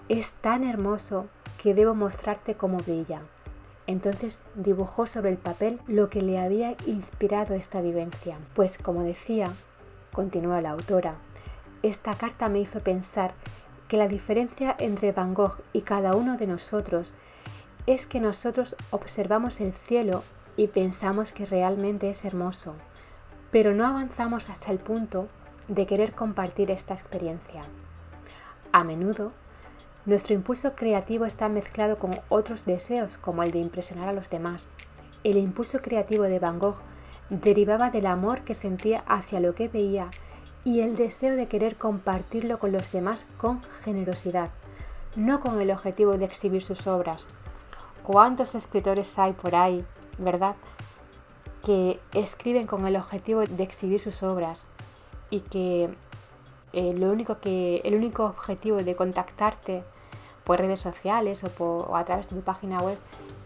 Es 0.09 0.31
tan 0.41 0.65
hermoso 0.65 1.27
que 1.63 1.75
debo 1.75 1.95
mostrarte 1.95 2.55
cómo 2.55 2.79
brilla. 2.79 3.21
Entonces 3.87 4.41
dibujó 4.55 5.07
sobre 5.07 5.31
el 5.31 5.39
papel 5.39 5.81
lo 5.87 6.09
que 6.09 6.23
le 6.23 6.39
había 6.39 6.77
inspirado 6.87 7.55
esta 7.55 7.81
vivencia. 7.81 8.39
Pues 8.55 8.79
como 8.79 9.03
decía, 9.03 9.55
continúa 10.13 10.61
la 10.61 10.71
autora, 10.71 11.17
esta 11.83 12.15
carta 12.15 12.49
me 12.49 12.61
hizo 12.61 12.81
pensar 12.81 13.33
que 13.89 13.97
la 13.97 14.09
diferencia 14.09 14.75
entre 14.79 15.13
Van 15.13 15.35
Gogh 15.35 15.59
y 15.73 15.83
cada 15.83 16.15
uno 16.15 16.37
de 16.37 16.47
nosotros 16.47 17.13
es 17.87 18.07
que 18.07 18.21
nosotros 18.21 18.77
observamos 18.91 19.61
el 19.61 19.73
cielo 19.73 20.23
y 20.57 20.69
pensamos 20.69 21.33
que 21.33 21.47
realmente 21.47 22.09
es 22.09 22.25
hermoso, 22.25 22.75
pero 23.51 23.75
no 23.75 23.87
avanzamos 23.87 24.49
hasta 24.49 24.71
el 24.71 24.79
punto 24.79 25.29
de 25.69 25.87
querer 25.87 26.13
compartir 26.13 26.71
esta 26.71 26.95
experiencia. 26.95 27.63
A 28.71 28.85
menudo 28.85 29.33
nuestro 30.05 30.35
impulso 30.35 30.75
creativo 30.75 31.27
está 31.27 31.49
mezclado 31.49 31.99
con 31.99 32.19
otros 32.29 32.65
deseos 32.65 33.19
como 33.19 33.43
el 33.43 33.53
de 33.53 33.61
impresionar 33.61 34.09
a 34.09 34.13
los 34.13 34.31
demás. 34.31 34.69
El 35.23 35.37
impulso 35.37 35.79
creativo 35.79 36.25
de 36.25 36.41
Van 36.41 36.59
Gogh 36.59 36.81
derivaba 37.31 37.91
del 37.91 38.07
amor 38.07 38.43
que 38.43 38.55
sentía 38.55 39.05
hacia 39.07 39.39
lo 39.41 39.55
que 39.55 39.69
veía 39.69 40.11
y 40.65 40.81
el 40.81 40.97
deseo 40.97 41.37
de 41.37 41.47
querer 41.47 41.77
compartirlo 41.77 42.59
con 42.59 42.73
los 42.73 42.91
demás 42.91 43.25
con 43.37 43.63
generosidad, 43.85 44.51
no 45.17 45.41
con 45.41 45.61
el 45.61 45.71
objetivo 45.71 46.17
de 46.19 46.25
exhibir 46.25 46.63
sus 46.63 46.87
obras. 46.87 47.27
¿Cuántos 48.03 48.57
escritores 48.57 49.17
hay 49.19 49.33
por 49.33 49.55
ahí, 49.55 49.85
verdad? 50.19 50.57
Que 51.65 52.01
escriben 52.13 52.67
con 52.67 52.87
el 52.87 52.97
objetivo 52.97 53.41
de 53.41 53.63
exhibir 53.63 54.01
sus 54.01 54.25
obras 54.25 54.67
y 55.31 55.41
que 55.41 55.95
eh, 56.73 56.95
lo 56.97 57.11
único 57.11 57.39
que, 57.39 57.81
el 57.85 57.95
único 57.95 58.25
objetivo 58.25 58.79
de 58.79 58.97
contactarte 58.97 59.85
por 60.45 60.59
redes 60.59 60.81
sociales 60.81 61.45
o, 61.59 61.97
a 61.97 62.05
través 62.05 62.29
de 62.29 62.37
tu 62.37 62.43
página 62.43 62.81
web 62.81 62.99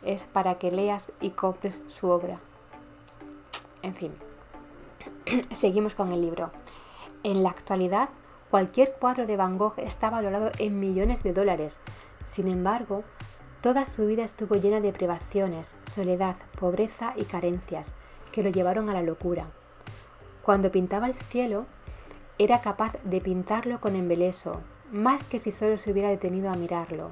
es 0.05 0.25
para 0.25 0.57
que 0.57 0.71
leas 0.71 1.13
y 1.21 1.31
compres 1.31 1.83
su 1.89 2.09
obra. 2.09 2.39
En 3.83 3.95
fin, 3.95 4.13
seguimos 5.57 5.95
con 5.95 6.13
el 6.13 6.21
libro. 6.21 6.51
En 7.23 7.43
la 7.43 7.51
actualidad, 7.51 8.09
cualquier 8.51 8.95
cuadro 8.95 9.27
de 9.27 9.37
Van 9.37 9.59
Gogh 9.59 9.79
está 9.79 10.11
valorado 10.11 10.53
en 10.59 10.79
millones 10.79 11.23
de 11.23 11.33
dólares. 11.33 11.77
Sin 12.27 12.49
embargo, 12.49 13.03
toda 13.61 13.85
su 13.87 14.07
vida 14.07 14.25
estuvo 14.25 14.55
llena 14.55 14.81
de 14.81 14.93
privaciones, 14.93 15.75
soledad, 15.93 16.37
pobreza 16.59 17.13
y 17.17 17.25
carencias 17.25 17.93
que 18.31 18.43
lo 18.43 18.51
llevaron 18.51 18.89
a 18.89 18.93
la 18.93 19.03
locura. 19.03 19.47
Cuando 20.43 20.71
pintaba 20.71 21.09
el 21.09 21.15
cielo, 21.15 21.67
era 22.39 22.61
capaz 22.61 22.97
de 23.03 23.21
pintarlo 23.21 23.81
con 23.81 23.97
embeleso, 23.97 24.61
más 24.93 25.27
que 25.27 25.39
si 25.39 25.51
solo 25.51 25.79
se 25.79 25.91
hubiera 25.91 26.11
detenido 26.11 26.51
a 26.51 26.57
mirarlo. 26.57 27.11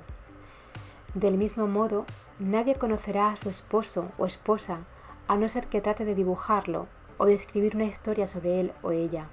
Del 1.15 1.39
mismo 1.39 1.67
modo, 1.67 2.05
nadie 2.39 2.75
conocerá 2.75 3.31
a 3.31 3.37
su 3.37 3.49
esposo 3.49 4.13
o 4.19 4.27
esposa 4.27 4.81
a 5.27 5.37
no 5.37 5.49
ser 5.49 5.67
que 5.67 5.81
trate 5.81 6.05
de 6.05 6.15
dibujarlo 6.15 6.87
o 7.17 7.27
de 7.27 7.35
escribir 7.35 7.75
una 7.75 7.85
historia 7.85 8.27
sobre 8.27 8.61
él 8.61 8.73
o 8.83 8.91
ella. 8.91 9.29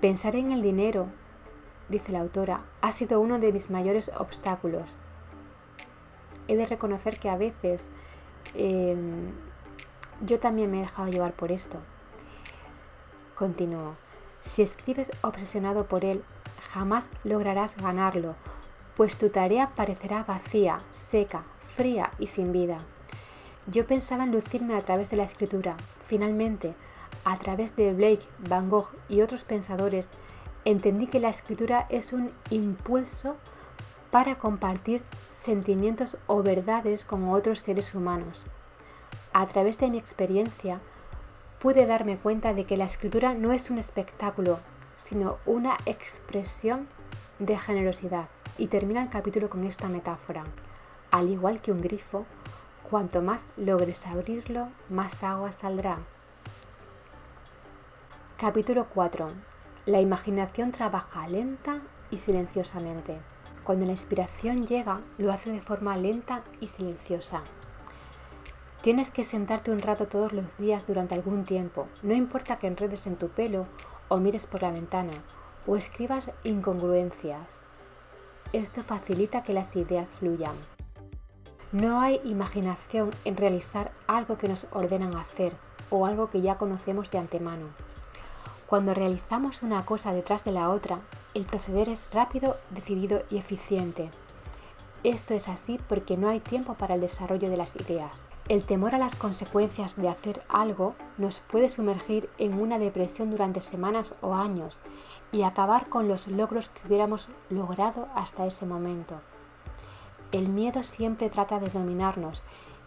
Pensar 0.00 0.36
en 0.36 0.52
el 0.52 0.62
dinero, 0.62 1.06
dice 1.88 2.12
la 2.12 2.20
autora, 2.20 2.64
ha 2.82 2.92
sido 2.92 3.20
uno 3.20 3.38
de 3.38 3.52
mis 3.52 3.70
mayores 3.70 4.10
obstáculos. 4.18 4.88
He 6.48 6.56
de 6.56 6.66
reconocer 6.66 7.18
que 7.18 7.30
a 7.30 7.36
veces 7.36 7.88
em, 8.54 9.32
yo 10.20 10.38
también 10.38 10.70
me 10.70 10.78
he 10.78 10.82
dejado 10.82 11.08
llevar 11.08 11.32
por 11.32 11.50
esto. 11.50 11.78
Continúo. 13.34 13.94
Si 14.48 14.62
escribes 14.62 15.12
obsesionado 15.22 15.86
por 15.86 16.04
él, 16.04 16.24
jamás 16.72 17.10
lograrás 17.22 17.76
ganarlo, 17.76 18.34
pues 18.96 19.16
tu 19.16 19.28
tarea 19.28 19.70
parecerá 19.76 20.24
vacía, 20.24 20.78
seca, 20.90 21.44
fría 21.76 22.10
y 22.18 22.28
sin 22.28 22.50
vida. 22.50 22.78
Yo 23.66 23.86
pensaba 23.86 24.24
en 24.24 24.32
lucirme 24.32 24.74
a 24.74 24.80
través 24.80 25.10
de 25.10 25.18
la 25.18 25.24
escritura. 25.24 25.76
Finalmente, 26.00 26.74
a 27.24 27.36
través 27.36 27.76
de 27.76 27.92
Blake, 27.92 28.26
Van 28.48 28.70
Gogh 28.70 28.88
y 29.08 29.20
otros 29.20 29.44
pensadores, 29.44 30.08
entendí 30.64 31.06
que 31.06 31.20
la 31.20 31.28
escritura 31.28 31.86
es 31.90 32.12
un 32.12 32.30
impulso 32.50 33.36
para 34.10 34.38
compartir 34.38 35.02
sentimientos 35.30 36.16
o 36.26 36.42
verdades 36.42 37.04
con 37.04 37.28
otros 37.28 37.60
seres 37.60 37.94
humanos. 37.94 38.42
A 39.32 39.46
través 39.46 39.78
de 39.78 39.90
mi 39.90 39.98
experiencia, 39.98 40.80
pude 41.60 41.86
darme 41.86 42.18
cuenta 42.18 42.54
de 42.54 42.64
que 42.64 42.76
la 42.76 42.84
escritura 42.84 43.34
no 43.34 43.52
es 43.52 43.70
un 43.70 43.78
espectáculo, 43.78 44.60
sino 44.96 45.38
una 45.46 45.76
expresión 45.86 46.88
de 47.38 47.58
generosidad. 47.58 48.28
Y 48.56 48.68
termina 48.68 49.02
el 49.02 49.08
capítulo 49.08 49.48
con 49.48 49.64
esta 49.64 49.88
metáfora. 49.88 50.44
Al 51.10 51.28
igual 51.28 51.60
que 51.60 51.72
un 51.72 51.80
grifo, 51.80 52.26
cuanto 52.88 53.22
más 53.22 53.46
logres 53.56 54.06
abrirlo, 54.06 54.68
más 54.88 55.22
agua 55.22 55.52
saldrá. 55.52 55.98
Capítulo 58.36 58.86
4. 58.92 59.28
La 59.86 60.00
imaginación 60.00 60.70
trabaja 60.70 61.26
lenta 61.28 61.80
y 62.10 62.18
silenciosamente. 62.18 63.16
Cuando 63.64 63.84
la 63.84 63.92
inspiración 63.92 64.66
llega, 64.66 65.00
lo 65.18 65.32
hace 65.32 65.50
de 65.50 65.60
forma 65.60 65.96
lenta 65.96 66.42
y 66.60 66.68
silenciosa. 66.68 67.42
Tienes 68.82 69.10
que 69.10 69.24
sentarte 69.24 69.72
un 69.72 69.82
rato 69.82 70.06
todos 70.06 70.32
los 70.32 70.56
días 70.56 70.86
durante 70.86 71.14
algún 71.14 71.44
tiempo. 71.44 71.88
No 72.02 72.14
importa 72.14 72.58
que 72.58 72.68
enredes 72.68 73.08
en 73.08 73.16
tu 73.16 73.28
pelo 73.28 73.66
o 74.06 74.18
mires 74.18 74.46
por 74.46 74.62
la 74.62 74.70
ventana 74.70 75.12
o 75.66 75.76
escribas 75.76 76.30
incongruencias. 76.44 77.46
Esto 78.52 78.82
facilita 78.82 79.42
que 79.42 79.52
las 79.52 79.74
ideas 79.74 80.08
fluyan. 80.08 80.54
No 81.72 82.00
hay 82.00 82.20
imaginación 82.24 83.10
en 83.24 83.36
realizar 83.36 83.90
algo 84.06 84.38
que 84.38 84.48
nos 84.48 84.66
ordenan 84.70 85.16
hacer 85.16 85.52
o 85.90 86.06
algo 86.06 86.30
que 86.30 86.40
ya 86.40 86.54
conocemos 86.54 87.10
de 87.10 87.18
antemano. 87.18 87.66
Cuando 88.66 88.94
realizamos 88.94 89.62
una 89.62 89.84
cosa 89.84 90.12
detrás 90.12 90.44
de 90.44 90.52
la 90.52 90.70
otra, 90.70 91.00
el 91.34 91.44
proceder 91.44 91.88
es 91.88 92.08
rápido, 92.12 92.56
decidido 92.70 93.22
y 93.28 93.38
eficiente. 93.38 94.10
Esto 95.04 95.34
es 95.34 95.48
así 95.48 95.78
porque 95.88 96.16
no 96.16 96.28
hay 96.28 96.40
tiempo 96.40 96.74
para 96.74 96.94
el 96.94 97.00
desarrollo 97.00 97.50
de 97.50 97.56
las 97.56 97.76
ideas. 97.76 98.22
El 98.48 98.64
temor 98.64 98.94
a 98.94 98.98
las 98.98 99.14
consecuencias 99.14 99.96
de 99.96 100.08
hacer 100.08 100.42
algo 100.48 100.94
nos 101.18 101.40
puede 101.40 101.68
sumergir 101.68 102.30
en 102.38 102.60
una 102.60 102.78
depresión 102.78 103.30
durante 103.30 103.60
semanas 103.60 104.14
o 104.22 104.34
años 104.34 104.78
y 105.32 105.42
acabar 105.42 105.88
con 105.88 106.08
los 106.08 106.28
logros 106.28 106.68
que 106.68 106.86
hubiéramos 106.86 107.28
logrado 107.50 108.08
hasta 108.14 108.46
ese 108.46 108.64
momento. 108.64 109.20
El 110.32 110.48
miedo 110.48 110.82
siempre 110.82 111.28
trata 111.28 111.60
de 111.60 111.68
dominarnos 111.68 112.42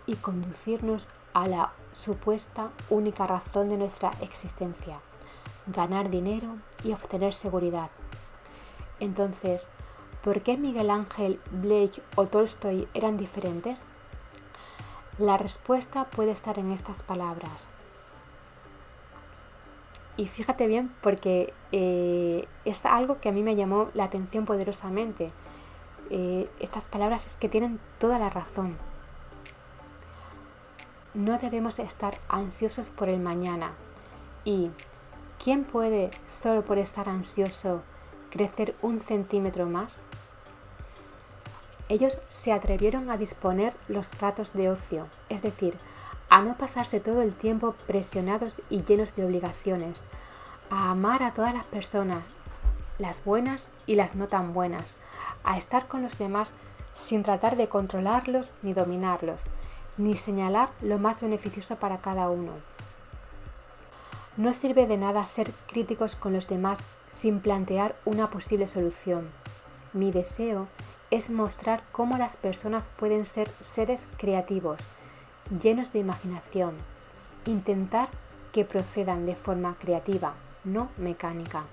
y 0.08 0.15
conducirnos 0.15 1.08
a 1.34 1.48
la 1.48 1.74
supuesta 1.94 2.70
única 2.89 3.27
razón 3.27 3.70
de 3.70 3.77
nuestra 3.77 4.12
existencia 4.22 5.00
ganar 5.68 6.10
dinero 6.10 6.58
y 6.84 6.94
obtener 6.94 7.34
seguridad. 7.34 7.89
Entonces, 9.00 9.68
¿por 10.24 10.41
qué 10.41 10.58
Miguel 10.58 10.89
Ángel, 10.89 11.39
Blake 11.51 12.01
o 12.15 12.27
Tolstoy 12.27 12.88
eran 12.94 13.18
diferentes? 13.18 13.86
La 15.22 15.38
respuesta 15.38 16.06
puede 16.06 16.32
estar 16.32 16.58
en 16.58 16.72
estas 16.72 17.04
palabras. 17.04 17.68
Y 20.18 20.28
fíjate 20.28 20.66
bien 20.66 20.92
porque 21.01 21.54
eh, 21.72 22.48
es 22.66 22.86
algo 22.88 23.20
que 23.22 23.30
a 23.30 23.32
mí 23.32 23.44
me 23.44 23.56
llamó 23.56 23.92
la 23.94 24.06
atención 24.06 24.46
poderosamente. 24.46 25.32
Eh, 26.10 26.50
estas 26.60 26.86
palabras 26.86 27.28
es 27.28 27.36
que 27.36 27.50
tienen 27.50 27.80
toda 28.00 28.18
la 28.18 28.32
razón. 28.32 28.75
No 31.13 31.38
debemos 31.38 31.78
estar 31.78 32.18
ansiosos 32.28 32.90
por 32.90 33.08
el 33.08 33.20
mañana 33.20 33.74
y 34.44 34.72
¿Quién 35.44 35.63
puede, 35.63 36.12
solo 36.28 36.63
por 36.63 36.78
estar 36.78 37.10
ansioso, 37.10 37.82
crecer 38.30 38.75
un 38.84 39.01
centímetro 39.01 39.66
más? 39.66 39.92
Ellos 41.91 42.19
se 42.29 42.53
atrevieron 42.53 43.12
a 43.12 43.17
disponer 43.17 43.74
los 43.89 44.17
ratos 44.17 44.53
de 44.53 44.69
ocio, 44.69 45.07
es 45.27 45.41
decir, 45.41 45.75
a 46.29 46.41
no 46.41 46.55
pasarse 46.55 47.01
todo 47.01 47.21
el 47.21 47.36
tiempo 47.36 47.75
presionados 47.86 48.62
y 48.69 48.83
llenos 48.83 49.13
de 49.17 49.25
obligaciones, 49.25 50.05
a 50.69 50.91
amar 50.91 51.21
a 51.21 51.33
todas 51.33 51.53
las 51.53 51.65
personas, 51.65 52.24
las 52.98 53.25
buenas 53.25 53.67
y 53.88 53.95
las 53.95 54.15
no 54.15 54.29
tan 54.29 54.53
buenas, 54.53 54.95
a 55.43 55.57
estar 55.57 55.89
con 55.89 56.01
los 56.01 56.17
demás 56.17 56.53
sin 56.93 57.24
tratar 57.24 57.57
de 57.57 57.67
controlarlos 57.67 58.53
ni 58.62 58.71
dominarlos, 58.71 59.41
ni 59.98 60.15
señalar 60.15 60.69
lo 60.81 60.98
más 60.98 61.19
beneficioso 61.19 61.75
para 61.75 61.98
cada 61.98 62.29
uno. 62.29 62.53
No 64.38 64.53
sirve 64.53 64.88
de 64.88 64.95
nada 64.95 65.25
ser 65.25 65.51
críticos 65.68 66.16
con 66.16 66.31
los 66.31 66.48
demás 66.48 66.85
sin 67.09 67.42
plantear 67.42 67.98
una 68.05 68.29
posible 68.29 68.68
solución. 68.68 69.29
Mi 69.92 70.13
deseo 70.13 70.70
es 70.79 70.91
mostrar 71.29 71.83
cómo 71.91 72.17
las 72.17 72.37
personas 72.37 72.89
pueden 72.97 73.25
ser 73.25 73.51
seres 73.61 74.01
creativos, 74.17 74.79
llenos 75.61 75.91
de 75.91 76.00
imaginación, 76.00 76.75
intentar 77.45 78.07
que 78.53 78.65
procedan 78.65 79.25
de 79.25 79.35
forma 79.35 79.75
creativa, 79.79 80.33
no 80.63 80.89
mecánica. 80.97 81.63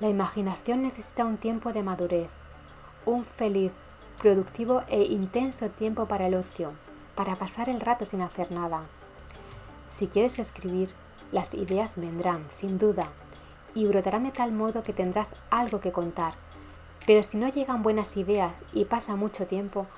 La 0.00 0.08
imaginación 0.08 0.82
necesita 0.82 1.24
un 1.24 1.36
tiempo 1.36 1.72
de 1.72 1.82
madurez, 1.82 2.30
un 3.04 3.24
feliz, 3.24 3.72
productivo 4.20 4.82
e 4.88 5.02
intenso 5.04 5.68
tiempo 5.70 6.06
para 6.06 6.26
el 6.26 6.34
ocio, 6.34 6.72
para 7.14 7.36
pasar 7.36 7.68
el 7.68 7.80
rato 7.80 8.06
sin 8.06 8.22
hacer 8.22 8.50
nada. 8.52 8.82
Si 9.96 10.06
quieres 10.06 10.38
escribir, 10.38 10.90
las 11.32 11.52
ideas 11.54 11.92
vendrán, 11.96 12.46
sin 12.50 12.78
duda, 12.78 13.08
y 13.74 13.86
brotarán 13.86 14.24
de 14.24 14.30
tal 14.30 14.52
modo 14.52 14.82
que 14.82 14.92
tendrás 14.92 15.34
algo 15.50 15.80
que 15.80 15.92
contar. 15.92 16.34
Pero 17.10 17.24
si 17.24 17.38
no 17.38 17.48
llegan 17.48 17.82
buenas 17.82 18.16
ideas 18.16 18.52
y 18.72 18.84
pasa 18.84 19.16
mucho 19.16 19.44
tiempo, 19.44 19.88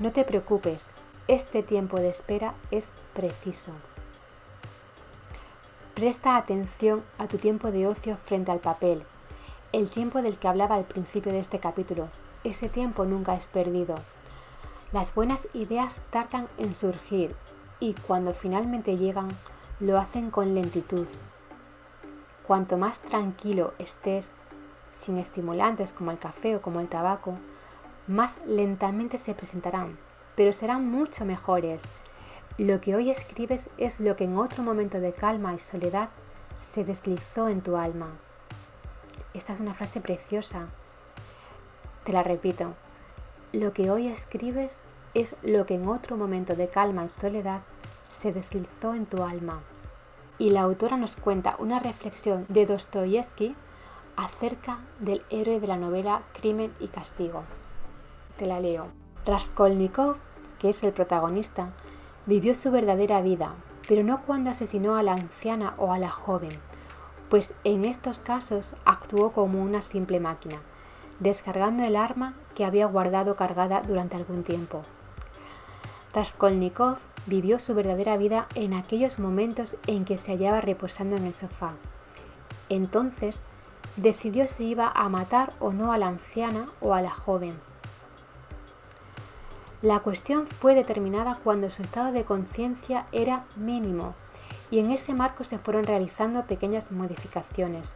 no 0.00 0.10
te 0.10 0.24
preocupes, 0.24 0.86
este 1.28 1.62
tiempo 1.62 1.98
de 1.98 2.08
espera 2.08 2.54
es 2.70 2.88
preciso. 3.12 3.72
Presta 5.92 6.38
atención 6.38 7.04
a 7.18 7.28
tu 7.28 7.36
tiempo 7.36 7.70
de 7.70 7.86
ocio 7.86 8.16
frente 8.16 8.52
al 8.52 8.60
papel, 8.60 9.02
el 9.72 9.90
tiempo 9.90 10.22
del 10.22 10.38
que 10.38 10.48
hablaba 10.48 10.76
al 10.76 10.86
principio 10.86 11.30
de 11.30 11.40
este 11.40 11.58
capítulo. 11.58 12.08
Ese 12.42 12.70
tiempo 12.70 13.04
nunca 13.04 13.34
es 13.34 13.46
perdido. 13.48 13.96
Las 14.92 15.14
buenas 15.14 15.46
ideas 15.52 16.00
tardan 16.08 16.48
en 16.56 16.74
surgir 16.74 17.36
y 17.80 17.92
cuando 17.92 18.32
finalmente 18.32 18.96
llegan, 18.96 19.28
lo 19.78 19.98
hacen 19.98 20.30
con 20.30 20.54
lentitud. 20.54 21.06
Cuanto 22.46 22.78
más 22.78 22.98
tranquilo 23.00 23.74
estés, 23.78 24.32
sin 24.92 25.18
estimulantes 25.18 25.92
como 25.92 26.12
el 26.12 26.18
café 26.18 26.54
o 26.54 26.62
como 26.62 26.78
el 26.78 26.88
tabaco, 26.88 27.34
más 28.06 28.36
lentamente 28.46 29.18
se 29.18 29.34
presentarán, 29.34 29.98
pero 30.36 30.52
serán 30.52 30.88
mucho 30.88 31.24
mejores. 31.24 31.82
Lo 32.58 32.80
que 32.80 32.94
hoy 32.94 33.10
escribes 33.10 33.70
es 33.78 33.98
lo 33.98 34.14
que 34.14 34.24
en 34.24 34.36
otro 34.36 34.62
momento 34.62 35.00
de 35.00 35.12
calma 35.12 35.54
y 35.54 35.58
soledad 35.58 36.10
se 36.62 36.84
deslizó 36.84 37.48
en 37.48 37.62
tu 37.62 37.76
alma. 37.76 38.10
Esta 39.34 39.54
es 39.54 39.60
una 39.60 39.74
frase 39.74 40.00
preciosa. 40.00 40.68
Te 42.04 42.12
la 42.12 42.22
repito. 42.22 42.74
Lo 43.52 43.72
que 43.72 43.90
hoy 43.90 44.06
escribes 44.06 44.78
es 45.14 45.34
lo 45.42 45.66
que 45.66 45.74
en 45.74 45.88
otro 45.88 46.16
momento 46.16 46.54
de 46.54 46.68
calma 46.68 47.04
y 47.04 47.08
soledad 47.08 47.62
se 48.12 48.32
deslizó 48.32 48.94
en 48.94 49.06
tu 49.06 49.22
alma 49.22 49.62
y 50.42 50.50
la 50.50 50.62
autora 50.62 50.96
nos 50.96 51.14
cuenta 51.14 51.54
una 51.60 51.78
reflexión 51.78 52.46
de 52.48 52.66
Dostoyevsky 52.66 53.54
acerca 54.16 54.78
del 54.98 55.22
héroe 55.30 55.60
de 55.60 55.66
la 55.66 55.76
novela 55.76 56.22
Crimen 56.32 56.72
y 56.80 56.88
Castigo. 56.88 57.44
Te 58.36 58.46
la 58.46 58.60
leo. 58.60 58.88
Raskolnikov, 59.24 60.16
que 60.58 60.70
es 60.70 60.82
el 60.82 60.92
protagonista, 60.92 61.70
vivió 62.26 62.54
su 62.54 62.70
verdadera 62.70 63.20
vida, 63.20 63.54
pero 63.88 64.02
no 64.04 64.22
cuando 64.22 64.50
asesinó 64.50 64.96
a 64.96 65.02
la 65.02 65.12
anciana 65.12 65.74
o 65.78 65.92
a 65.92 65.98
la 65.98 66.10
joven, 66.10 66.58
pues 67.28 67.54
en 67.64 67.84
estos 67.84 68.18
casos 68.18 68.74
actuó 68.84 69.32
como 69.32 69.62
una 69.62 69.80
simple 69.80 70.20
máquina, 70.20 70.60
descargando 71.20 71.84
el 71.84 71.96
arma 71.96 72.34
que 72.54 72.64
había 72.64 72.86
guardado 72.86 73.36
cargada 73.36 73.82
durante 73.82 74.16
algún 74.16 74.42
tiempo. 74.42 74.82
Raskolnikov 76.12 76.98
vivió 77.26 77.58
su 77.58 77.74
verdadera 77.74 78.16
vida 78.16 78.46
en 78.54 78.74
aquellos 78.74 79.18
momentos 79.18 79.76
en 79.86 80.04
que 80.04 80.18
se 80.18 80.32
hallaba 80.32 80.60
reposando 80.60 81.16
en 81.16 81.24
el 81.24 81.34
sofá. 81.34 81.72
Entonces 82.68 83.40
decidió 83.96 84.48
si 84.48 84.68
iba 84.68 84.90
a 84.94 85.08
matar 85.08 85.52
o 85.60 85.72
no 85.72 85.92
a 85.92 85.98
la 85.98 86.08
anciana 86.08 86.66
o 86.80 86.94
a 86.94 87.02
la 87.02 87.10
joven. 87.10 87.58
La 89.82 90.00
cuestión 90.00 90.46
fue 90.46 90.74
determinada 90.74 91.38
cuando 91.42 91.68
su 91.68 91.82
estado 91.82 92.12
de 92.12 92.24
conciencia 92.24 93.06
era 93.10 93.44
mínimo 93.56 94.14
y 94.70 94.78
en 94.78 94.90
ese 94.90 95.12
marco 95.12 95.44
se 95.44 95.58
fueron 95.58 95.84
realizando 95.84 96.46
pequeñas 96.46 96.92
modificaciones. 96.92 97.94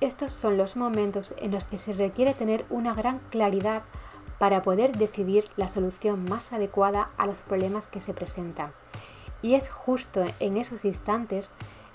Estos 0.00 0.32
son 0.32 0.56
los 0.56 0.76
momentos 0.76 1.34
en 1.38 1.50
los 1.50 1.66
que 1.66 1.78
se 1.78 1.92
requiere 1.92 2.34
tener 2.34 2.64
una 2.70 2.92
gran 2.92 3.20
claridad 3.30 3.82
para 4.38 4.62
poder 4.62 4.98
decidir 4.98 5.48
la 5.56 5.68
solución 5.68 6.24
más 6.24 6.52
adecuada 6.52 7.10
a 7.16 7.26
los 7.26 7.42
problemas 7.42 7.86
que 7.86 8.00
se 8.00 8.12
presentan. 8.12 8.72
Y 9.40 9.54
es 9.54 9.70
justo 9.70 10.24
en 10.40 10.56
esos 10.56 10.84
instantes 10.84 11.52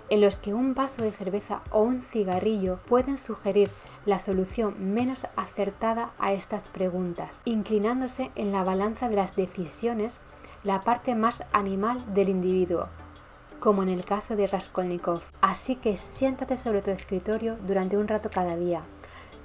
en 0.10 0.22
los 0.22 0.38
que 0.38 0.54
un 0.54 0.74
vaso 0.74 1.02
de 1.02 1.12
cerveza 1.12 1.62
o 1.72 1.82
un 1.82 2.02
cigarrillo 2.02 2.80
pueden 2.88 3.18
sugerir 3.18 3.70
la 4.06 4.20
solución 4.20 4.94
menos 4.94 5.28
acertada 5.36 6.12
a 6.18 6.34
estas 6.34 6.64
preguntas, 6.64 7.42
inclinándose 7.46 8.32
en 8.36 8.52
la 8.52 8.64
balanza 8.64 9.10
de 9.10 9.16
las 9.16 9.36
decisiones 9.36 10.20
la 10.64 10.82
parte 10.82 11.16
más 11.16 11.44
animal 11.52 11.98
del 12.14 12.30
individuo, 12.30 12.88
como 13.60 13.84
en 13.84 13.90
el 13.90 14.06
caso 14.06 14.36
de 14.36 14.48
Raskolnikov. 14.48 15.22
Así 15.42 15.76
que 15.76 15.98
siéntate 15.98 16.58
sobre 16.58 16.82
tu 16.82 16.92
escritorio 16.92 17.58
durante 17.66 17.98
un 17.98 18.08
rato 18.08 18.30
cada 18.32 18.56
día, 18.56 18.84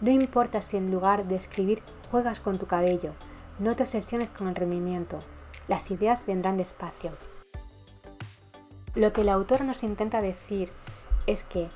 no 0.03 0.11
importa 0.11 0.62
si 0.62 0.77
en 0.77 0.90
lugar 0.90 1.27
de 1.27 1.37
escribir 1.37 1.81
juegas 2.11 2.40
con 2.40 2.59
tu 2.59 2.66
cabello, 2.66 3.12
no 3.61 3.77
te 3.77 3.85
obsesiones 3.85 4.31
con 4.31 4.48
el 4.48 4.57
rendimiento, 4.57 5.18
las 5.68 5.92
ideas 5.92 6.27
vendrán 6.27 6.57
despacio. 6.57 7.12
Lo 8.94 9.14
que 9.14 9.22
el 9.22 9.31
autor 9.31 9.64
nos 9.64 9.83
intenta 9.85 10.20
decir 10.20 10.70
es 11.26 11.44
que 11.44 11.68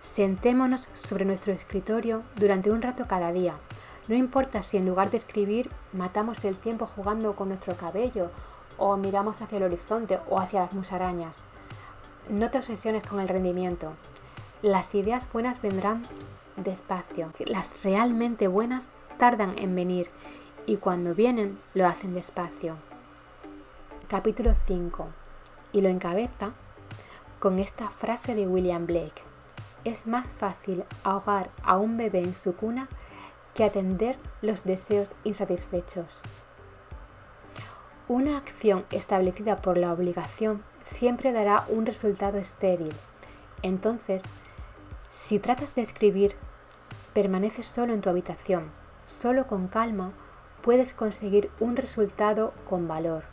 sentémonos 0.00 0.88
sobre 0.92 1.24
nuestro 1.24 1.52
escritorio 1.52 2.24
durante 2.34 2.72
un 2.72 2.82
rato 2.82 3.06
cada 3.06 3.32
día. 3.32 3.54
No 4.08 4.16
importa 4.16 4.62
si 4.62 4.76
en 4.76 4.86
lugar 4.86 5.12
de 5.12 5.18
escribir 5.18 5.70
matamos 5.92 6.44
el 6.44 6.56
tiempo 6.56 6.88
jugando 6.96 7.36
con 7.36 7.48
nuestro 7.48 7.76
cabello 7.76 8.30
o 8.76 8.96
miramos 8.96 9.40
hacia 9.40 9.58
el 9.58 9.64
horizonte 9.64 10.18
o 10.28 10.40
hacia 10.40 10.62
las 10.62 10.72
musarañas. 10.72 11.36
No 12.28 12.50
te 12.50 12.58
obsesiones 12.58 13.04
con 13.04 13.20
el 13.20 13.28
rendimiento. 13.28 13.92
Las 14.62 14.96
ideas 14.96 15.28
buenas 15.32 15.62
vendrán 15.62 16.02
despacio. 16.56 17.30
Las 17.46 17.68
realmente 17.84 18.48
buenas 18.48 18.86
tardan 19.16 19.56
en 19.58 19.76
venir 19.76 20.10
y 20.66 20.78
cuando 20.78 21.14
vienen 21.14 21.60
lo 21.74 21.86
hacen 21.86 22.14
despacio. 22.14 22.74
Capítulo 24.08 24.54
5. 24.54 25.21
Y 25.72 25.80
lo 25.80 25.88
encabeza 25.88 26.52
con 27.38 27.58
esta 27.58 27.88
frase 27.88 28.34
de 28.34 28.46
William 28.46 28.86
Blake. 28.86 29.22
Es 29.84 30.06
más 30.06 30.32
fácil 30.32 30.84
ahogar 31.02 31.50
a 31.64 31.78
un 31.78 31.96
bebé 31.96 32.20
en 32.20 32.34
su 32.34 32.54
cuna 32.54 32.88
que 33.54 33.64
atender 33.64 34.16
los 34.40 34.64
deseos 34.64 35.14
insatisfechos. 35.24 36.20
Una 38.08 38.36
acción 38.36 38.84
establecida 38.90 39.56
por 39.56 39.78
la 39.78 39.92
obligación 39.92 40.62
siempre 40.84 41.32
dará 41.32 41.64
un 41.68 41.86
resultado 41.86 42.38
estéril. 42.38 42.94
Entonces, 43.62 44.22
si 45.14 45.38
tratas 45.38 45.74
de 45.74 45.82
escribir, 45.82 46.34
permaneces 47.12 47.66
solo 47.66 47.92
en 47.92 48.00
tu 48.00 48.10
habitación, 48.10 48.70
solo 49.06 49.46
con 49.46 49.68
calma 49.68 50.12
puedes 50.62 50.92
conseguir 50.92 51.50
un 51.60 51.76
resultado 51.76 52.52
con 52.68 52.88
valor. 52.88 53.24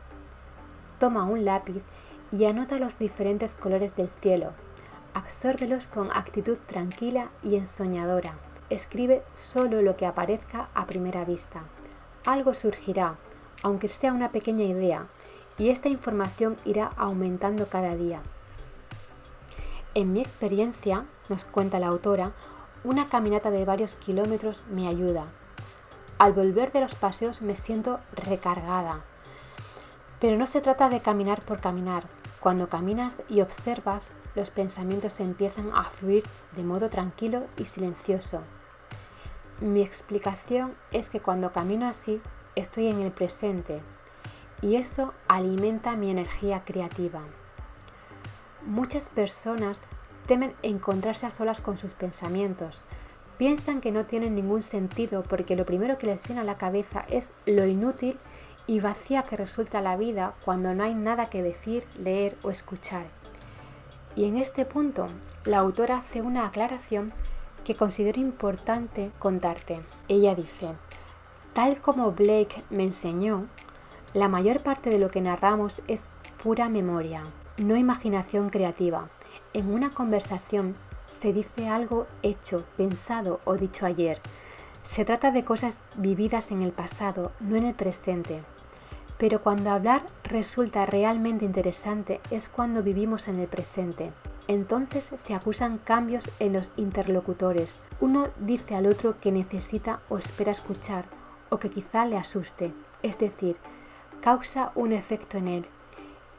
Toma 1.00 1.24
un 1.24 1.46
lápiz 1.46 1.84
y 2.32 2.46
anota 2.46 2.80
los 2.80 2.98
diferentes 3.00 3.54
colores 3.54 3.96
del 3.96 4.10
cielo. 4.10 4.52
Absórbelos 5.14 5.88
con 5.88 6.12
actitud 6.12 6.58
tranquila 6.66 7.30
y 7.44 7.56
ensoñadora. 7.56 8.38
Escribe 8.70 9.24
solo 9.34 9.82
lo 9.82 9.98
que 9.98 10.06
aparezca 10.06 10.70
a 10.74 10.86
primera 10.86 11.26
vista. 11.26 11.64
Algo 12.26 12.54
surgirá, 12.54 13.16
aunque 13.64 13.88
sea 13.88 14.14
una 14.14 14.32
pequeña 14.32 14.64
idea, 14.64 15.08
y 15.58 15.70
esta 15.70 15.90
información 15.90 16.56
irá 16.66 16.92
aumentando 16.96 17.68
cada 17.68 17.96
día. 17.96 18.22
En 19.96 20.14
mi 20.14 20.22
experiencia, 20.22 21.06
nos 21.30 21.46
cuenta 21.46 21.80
la 21.80 21.88
autora, 21.88 22.32
una 22.84 23.08
caminata 23.08 23.52
de 23.52 23.66
varios 23.66 23.96
kilómetros 23.96 24.64
me 24.70 24.88
ayuda. 24.88 25.26
Al 26.20 26.34
volver 26.34 26.72
de 26.72 26.82
los 26.82 26.96
paseos 26.96 27.42
me 27.42 27.56
siento 27.56 28.00
recargada. 28.14 29.02
Pero 30.20 30.38
no 30.38 30.48
se 30.48 30.62
trata 30.62 30.90
de 30.90 31.02
caminar 31.02 31.42
por 31.42 31.60
caminar. 31.60 32.04
Cuando 32.40 32.70
caminas 32.70 33.22
y 33.28 33.42
observas, 33.42 34.04
los 34.36 34.50
pensamientos 34.50 35.20
empiezan 35.20 35.72
a 35.74 35.84
fluir 35.84 36.24
de 36.56 36.64
modo 36.64 36.90
tranquilo 36.90 37.44
y 37.58 37.66
silencioso. 37.66 38.42
Mi 39.60 39.82
explicación 39.82 40.74
es 40.92 41.10
que 41.10 41.20
cuando 41.20 41.52
camino 41.52 41.88
así, 41.88 42.22
estoy 42.56 42.88
en 42.88 43.02
el 43.02 43.12
presente 43.12 43.82
y 44.62 44.76
eso 44.76 45.14
alimenta 45.28 45.96
mi 45.96 46.10
energía 46.12 46.64
creativa. 46.64 47.22
Muchas 48.66 49.10
personas 49.10 49.82
temen 50.28 50.54
encontrarse 50.62 51.26
a 51.26 51.32
solas 51.32 51.60
con 51.60 51.78
sus 51.78 51.94
pensamientos. 51.94 52.82
Piensan 53.38 53.82
que 53.82 53.92
no 53.92 54.06
tienen 54.06 54.36
ningún 54.36 54.64
sentido 54.64 55.24
porque 55.24 55.56
lo 55.56 55.66
primero 55.66 55.98
que 55.98 56.08
les 56.08 56.24
viene 56.24 56.42
a 56.42 56.46
la 56.46 56.58
cabeza 56.58 57.06
es 57.10 57.32
lo 57.46 57.66
inútil 57.66 58.18
y 58.70 58.82
vacía 58.82 59.24
que 59.24 59.36
resulta 59.36 59.82
la 59.82 59.98
vida 59.98 60.36
cuando 60.46 60.76
no 60.76 60.84
hay 60.84 60.94
nada 60.94 61.26
que 61.26 61.42
decir, 61.42 61.88
leer 61.98 62.38
o 62.44 62.52
escuchar. 62.52 63.08
Y 64.16 64.26
en 64.26 64.38
este 64.38 64.64
punto, 64.64 65.08
la 65.44 65.58
autora 65.58 65.98
hace 65.98 66.22
una 66.22 66.46
aclaración 66.46 67.12
que 67.66 67.74
considero 67.74 68.22
importante 68.22 69.10
contarte. 69.18 69.82
Ella 70.08 70.36
dice, 70.36 70.68
tal 71.54 71.82
como 71.82 72.12
Blake 72.12 72.64
me 72.70 72.84
enseñó, 72.84 73.48
la 74.14 74.28
mayor 74.28 74.62
parte 74.62 74.92
de 74.92 75.00
lo 75.00 75.10
que 75.10 75.22
narramos 75.22 75.82
es 75.88 76.06
pura 76.44 76.70
memoria, 76.70 77.24
no 77.58 77.76
imaginación 77.76 78.52
creativa. 78.52 79.10
En 79.54 79.74
una 79.74 79.90
conversación 79.90 80.76
se 81.20 81.34
dice 81.34 81.70
algo 81.70 82.06
hecho, 82.22 82.64
pensado 82.78 83.40
o 83.46 83.56
dicho 83.56 83.88
ayer. 83.88 84.22
Se 84.84 85.06
trata 85.06 85.32
de 85.32 85.44
cosas 85.44 85.80
vividas 85.96 86.52
en 86.52 86.62
el 86.62 86.72
pasado, 86.72 87.32
no 87.40 87.56
en 87.56 87.66
el 87.66 87.74
presente. 87.74 88.44
Pero 89.20 89.44
cuando 89.44 89.70
hablar 89.70 90.04
resulta 90.24 90.86
realmente 90.86 91.44
interesante 91.44 92.22
es 92.32 92.48
cuando 92.48 92.82
vivimos 92.82 93.28
en 93.28 93.38
el 93.38 93.48
presente. 93.48 94.12
Entonces 94.48 95.12
se 95.18 95.36
acusan 95.36 95.78
cambios 95.78 96.32
en 96.40 96.54
los 96.54 96.72
interlocutores. 96.78 97.82
Uno 98.00 98.30
dice 98.40 98.76
al 98.76 98.88
otro 98.88 99.20
que 99.20 99.34
necesita 99.34 100.00
o 100.10 100.18
espera 100.18 100.52
escuchar 100.52 101.06
o 101.50 101.60
que 101.60 101.70
quizá 101.70 102.06
le 102.06 102.18
asuste. 102.18 102.74
Es 103.04 103.20
decir, 103.20 103.58
causa 104.22 104.72
un 104.74 104.94
efecto 104.94 105.38
en 105.38 105.50
él. 105.50 105.66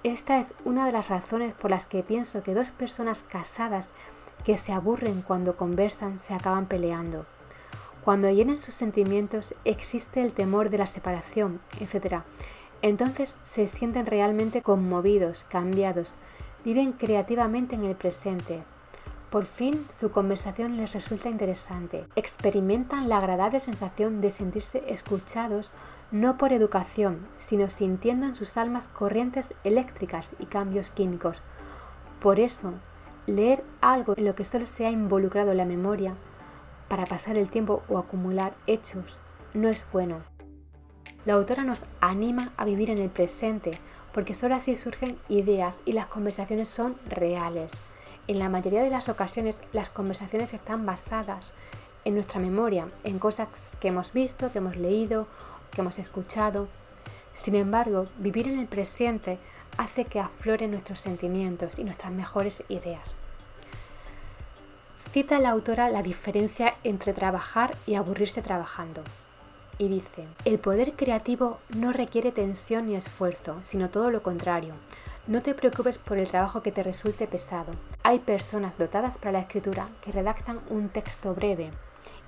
Esta 0.03 0.41
es 0.41 0.55
una 0.65 0.87
de 0.87 0.93
las 0.93 1.09
razones 1.09 1.53
por 1.53 1.71
las 1.71 1.85
que 1.85 2.03
pienso 2.03 2.43
que 2.43 2.55
dos 2.55 2.71
personas 2.71 3.23
casadas 3.23 3.91
que 4.45 4.57
se 4.57 4.73
aburren 4.73 5.21
cuando 5.21 5.59
conversan 5.59 6.19
se 6.21 6.33
acaban 6.33 6.65
peleando. 6.65 7.27
Cuando 8.03 8.31
llenan 8.31 8.59
sus 8.59 8.73
sentimientos 8.73 9.55
existe 9.67 10.23
el 10.23 10.33
temor 10.33 10.71
de 10.71 10.79
la 10.79 10.87
separación, 10.87 11.61
etc. 11.79 12.23
Entonces 12.83 13.35
se 13.45 13.69
sienten 13.69 14.07
realmente 14.07 14.63
conmovidos, 14.63 15.45
cambiados, 15.49 16.15
viven 16.65 16.93
creativamente 16.93 17.75
en 17.75 17.85
el 17.85 17.95
presente. 17.95 18.63
Por 19.31 19.45
fin 19.47 19.87
su 19.97 20.11
conversación 20.11 20.77
les 20.77 20.93
resulta 20.93 21.29
interesante. 21.29 22.05
Experimentan 22.17 23.09
la 23.09 23.19
agradable 23.19 23.61
sensación 23.61 24.21
de 24.21 24.31
sentirse 24.31 24.83
escuchados 24.89 25.73
no 26.11 26.37
por 26.37 26.53
educación, 26.53 27.29
sino 27.37 27.69
sintiendo 27.69 28.27
en 28.27 28.35
sus 28.35 28.57
almas 28.57 28.89
corrientes 28.89 29.47
eléctricas 29.63 30.31
y 30.41 30.47
cambios 30.47 30.91
químicos. 30.91 31.43
Por 32.19 32.41
eso, 32.41 32.73
leer 33.27 33.63
algo 33.81 34.15
en 34.17 34.25
lo 34.25 34.35
que 34.35 34.45
solo 34.45 34.67
se 34.67 34.87
ha 34.87 34.91
involucrado 34.91 35.55
la 35.55 35.65
memoria 35.65 36.15
para 36.89 37.07
pasar 37.07 37.39
el 37.39 37.49
tiempo 37.49 37.85
o 37.89 37.99
acumular 37.99 38.55
hechos 38.67 39.21
no 39.55 39.69
es 39.69 39.87
bueno. 39.93 40.23
La 41.27 41.35
autora 41.35 41.65
nos 41.65 41.85
anima 42.01 42.53
a 42.57 42.65
vivir 42.65 42.91
en 42.91 42.99
el 42.99 43.11
presente, 43.11 43.79
porque 44.13 44.35
solo 44.35 44.55
así 44.55 44.77
surgen 44.77 45.19
ideas 45.29 45.81
y 45.85 45.93
las 45.93 46.07
conversaciones 46.07 46.69
son 46.69 46.97
reales. 47.07 47.73
En 48.27 48.39
la 48.39 48.49
mayoría 48.49 48.83
de 48.83 48.91
las 48.91 49.09
ocasiones 49.09 49.61
las 49.73 49.91
conversaciones 49.91 50.55
están 50.55 50.87
basadas 50.87 51.53
en 52.05 52.15
nuestra 52.15 52.41
memoria, 52.41 52.89
en 53.05 53.19
cosas 53.19 53.77
que 53.81 53.89
hemos 53.89 54.13
visto, 54.13 54.51
que 54.51 54.59
hemos 54.59 54.77
leído 54.77 55.27
que 55.71 55.81
hemos 55.81 55.99
escuchado. 55.99 56.69
Sin 57.35 57.55
embargo, 57.55 58.07
vivir 58.19 58.49
en 58.49 58.59
el 58.59 58.67
presente 58.67 59.39
hace 59.79 60.05
que 60.05 60.21
afloren 60.21 60.73
nuestros 60.73 61.01
sentimientos 61.01 61.79
y 61.79 61.85
nuestras 61.85 62.13
mejores 62.13 62.63
ideas. 62.69 63.15
Cita 65.13 65.39
la 65.39 65.51
autora 65.51 65.89
la 65.89 66.03
diferencia 66.03 66.75
entre 66.85 67.13
trabajar 67.13 67.77
y 67.87 67.95
aburrirse 67.95 68.43
trabajando. 68.43 69.03
Y 69.81 69.89
dice, 69.89 70.29
el 70.45 70.59
poder 70.59 70.93
creativo 70.93 71.59
no 71.71 71.91
requiere 71.91 72.33
tensión 72.33 72.85
ni 72.85 72.97
esfuerzo, 72.97 73.57
sino 73.63 73.89
todo 73.89 74.11
lo 74.11 74.23
contrario. 74.23 74.75
No 75.27 75.41
te 75.41 75.55
preocupes 75.55 75.97
por 75.97 76.19
el 76.19 76.29
trabajo 76.29 76.63
que 76.63 76.71
te 76.71 76.83
resulte 76.83 77.27
pesado. 77.27 77.73
Hay 78.03 78.19
personas 78.19 78.77
dotadas 78.77 79.17
para 79.17 79.33
la 79.33 79.41
escritura 79.41 79.89
que 80.03 80.13
redactan 80.13 80.61
un 80.69 80.91
texto 80.91 81.35
breve 81.35 81.71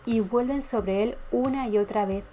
y 0.06 0.20
vuelven 0.20 0.62
sobre 0.62 1.02
él 1.02 1.18
una 1.30 1.68
y 1.68 1.76
otra 1.76 2.06
vez 2.06 2.24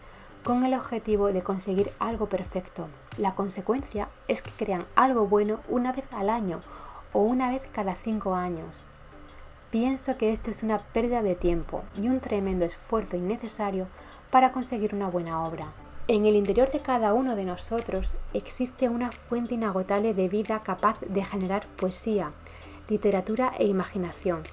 con 0.45 0.63
el 0.63 0.73
objetivo 0.73 1.33
de 1.33 1.43
conseguir 1.43 1.91
algo 1.99 2.29
perfecto. 2.29 2.87
La 3.17 3.35
consecuencia 3.35 4.07
es 4.29 4.41
que 4.41 4.51
crean 4.51 4.85
algo 4.95 5.27
bueno 5.27 5.59
una 5.67 5.91
vez 5.91 6.05
al 6.13 6.29
año 6.29 6.61
o 7.11 7.19
una 7.19 7.49
vez 7.49 7.61
cada 7.73 7.93
cinco 7.95 8.35
años. 8.35 8.85
Pienso 9.69 10.17
que 10.17 10.31
esto 10.31 10.49
es 10.49 10.63
una 10.63 10.77
pérdida 10.77 11.21
de 11.21 11.35
tiempo 11.35 11.83
y 12.01 12.07
un 12.07 12.21
tremendo 12.21 12.63
esfuerzo 12.63 13.17
innecesario 13.17 13.87
para 14.31 14.51
conseguir 14.51 14.93
una 14.93 15.07
buena 15.07 15.43
obra. 15.43 15.67
En 16.07 16.25
el 16.25 16.35
interior 16.35 16.71
de 16.71 16.79
cada 16.79 17.13
uno 17.13 17.35
de 17.35 17.45
nosotros 17.45 18.13
existe 18.33 18.89
una 18.89 19.11
fuente 19.11 19.53
inagotable 19.53 20.13
de 20.13 20.27
vida 20.27 20.63
capaz 20.63 20.99
de 21.01 21.23
generar 21.23 21.67
poesía, 21.67 22.31
literatura 22.87 23.51
e 23.59 23.67
imaginación, 23.67 24.43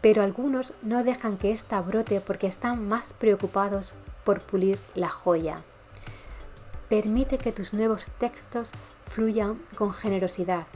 pero 0.00 0.22
algunos 0.22 0.72
no 0.82 1.04
dejan 1.04 1.36
que 1.36 1.52
ésta 1.52 1.80
brote 1.80 2.20
porque 2.20 2.46
están 2.46 2.88
más 2.88 3.12
preocupados 3.12 3.92
por 4.24 4.40
pulir 4.40 4.78
la 4.94 5.08
joya. 5.08 5.56
Permite 6.88 7.38
que 7.38 7.52
tus 7.52 7.74
nuevos 7.74 8.10
textos 8.18 8.70
fluyan 9.02 9.60
con 9.76 9.92
generosidad, 9.92 10.66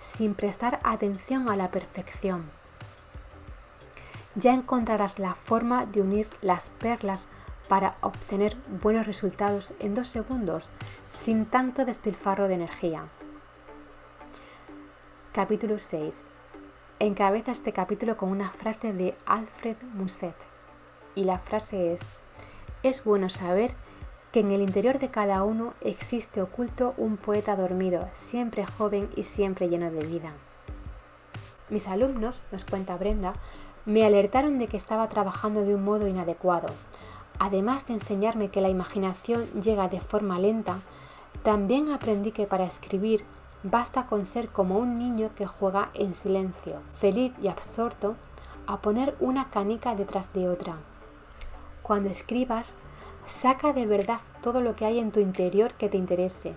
sin 0.00 0.34
prestar 0.34 0.80
atención 0.82 1.48
a 1.48 1.56
la 1.56 1.70
perfección. 1.70 2.50
Ya 4.34 4.54
encontrarás 4.54 5.18
la 5.18 5.34
forma 5.34 5.86
de 5.86 6.00
unir 6.00 6.28
las 6.40 6.70
perlas 6.78 7.26
para 7.68 7.96
obtener 8.00 8.56
buenos 8.82 9.06
resultados 9.06 9.72
en 9.78 9.94
dos 9.94 10.08
segundos, 10.08 10.68
sin 11.22 11.44
tanto 11.44 11.84
despilfarro 11.84 12.48
de 12.48 12.54
energía. 12.54 13.04
Capítulo 15.32 15.78
6. 15.78 16.14
encabeza 17.00 17.52
este 17.52 17.72
capítulo 17.72 18.16
con 18.16 18.30
una 18.30 18.50
frase 18.50 18.92
de 18.92 19.14
Alfred 19.26 19.76
Musset. 19.94 20.34
Y 21.14 21.24
la 21.24 21.38
frase 21.38 21.92
es, 21.92 22.10
es 22.82 23.04
bueno 23.04 23.28
saber 23.28 23.74
que 24.32 24.40
en 24.40 24.50
el 24.50 24.62
interior 24.62 24.98
de 24.98 25.10
cada 25.10 25.44
uno 25.44 25.74
existe 25.80 26.42
oculto 26.42 26.94
un 26.96 27.16
poeta 27.16 27.56
dormido, 27.56 28.08
siempre 28.14 28.66
joven 28.66 29.08
y 29.14 29.24
siempre 29.24 29.68
lleno 29.68 29.90
de 29.90 30.04
vida. 30.04 30.32
Mis 31.70 31.86
alumnos, 31.86 32.40
nos 32.50 32.64
cuenta 32.64 32.96
Brenda, 32.96 33.34
me 33.84 34.04
alertaron 34.04 34.58
de 34.58 34.66
que 34.66 34.76
estaba 34.76 35.08
trabajando 35.08 35.64
de 35.64 35.74
un 35.74 35.84
modo 35.84 36.08
inadecuado. 36.08 36.68
Además 37.38 37.86
de 37.86 37.94
enseñarme 37.94 38.48
que 38.48 38.60
la 38.60 38.68
imaginación 38.68 39.46
llega 39.62 39.88
de 39.88 40.00
forma 40.00 40.38
lenta, 40.38 40.80
también 41.42 41.90
aprendí 41.90 42.32
que 42.32 42.46
para 42.46 42.64
escribir 42.64 43.24
basta 43.62 44.06
con 44.06 44.24
ser 44.24 44.48
como 44.48 44.78
un 44.78 44.98
niño 44.98 45.30
que 45.36 45.46
juega 45.46 45.90
en 45.94 46.14
silencio, 46.14 46.80
feliz 46.94 47.32
y 47.42 47.48
absorto, 47.48 48.16
a 48.66 48.78
poner 48.78 49.16
una 49.20 49.50
canica 49.50 49.94
detrás 49.94 50.32
de 50.32 50.48
otra. 50.48 50.76
Cuando 51.82 52.08
escribas, 52.08 52.68
saca 53.40 53.72
de 53.72 53.86
verdad 53.86 54.20
todo 54.42 54.60
lo 54.60 54.76
que 54.76 54.84
hay 54.84 54.98
en 54.98 55.10
tu 55.10 55.20
interior 55.20 55.72
que 55.74 55.88
te 55.88 55.96
interese, 55.96 56.54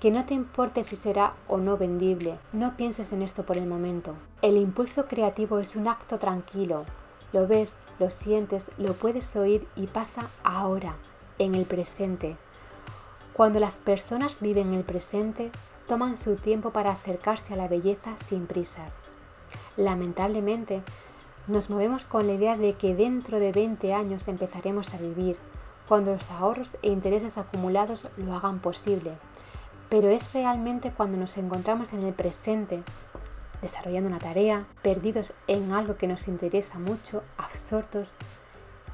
que 0.00 0.10
no 0.10 0.26
te 0.26 0.34
importe 0.34 0.84
si 0.84 0.96
será 0.96 1.34
o 1.48 1.58
no 1.58 1.76
vendible, 1.76 2.38
no 2.52 2.76
pienses 2.76 3.12
en 3.12 3.22
esto 3.22 3.44
por 3.44 3.56
el 3.56 3.66
momento. 3.66 4.14
El 4.42 4.56
impulso 4.56 5.06
creativo 5.06 5.60
es 5.60 5.76
un 5.76 5.88
acto 5.88 6.18
tranquilo, 6.18 6.84
lo 7.32 7.46
ves, 7.46 7.74
lo 7.98 8.10
sientes, 8.10 8.70
lo 8.78 8.94
puedes 8.94 9.34
oír 9.36 9.66
y 9.76 9.86
pasa 9.86 10.30
ahora, 10.42 10.96
en 11.38 11.54
el 11.54 11.66
presente. 11.66 12.36
Cuando 13.32 13.60
las 13.60 13.76
personas 13.76 14.40
viven 14.40 14.74
el 14.74 14.84
presente, 14.84 15.50
toman 15.86 16.16
su 16.16 16.36
tiempo 16.36 16.70
para 16.70 16.92
acercarse 16.92 17.54
a 17.54 17.56
la 17.56 17.68
belleza 17.68 18.16
sin 18.28 18.46
prisas. 18.46 18.98
Lamentablemente, 19.76 20.82
nos 21.46 21.68
movemos 21.68 22.04
con 22.04 22.26
la 22.26 22.34
idea 22.34 22.56
de 22.56 22.74
que 22.74 22.94
dentro 22.94 23.38
de 23.38 23.52
20 23.52 23.92
años 23.92 24.28
empezaremos 24.28 24.94
a 24.94 24.98
vivir, 24.98 25.36
cuando 25.88 26.12
los 26.12 26.30
ahorros 26.30 26.76
e 26.82 26.88
intereses 26.88 27.36
acumulados 27.36 28.08
lo 28.16 28.34
hagan 28.34 28.60
posible. 28.60 29.12
Pero 29.90 30.08
es 30.08 30.32
realmente 30.32 30.92
cuando 30.92 31.18
nos 31.18 31.36
encontramos 31.36 31.92
en 31.92 32.02
el 32.04 32.14
presente, 32.14 32.82
desarrollando 33.64 34.10
una 34.10 34.18
tarea, 34.18 34.66
perdidos 34.82 35.32
en 35.46 35.72
algo 35.72 35.96
que 35.96 36.06
nos 36.06 36.28
interesa 36.28 36.78
mucho, 36.78 37.22
absortos. 37.38 38.12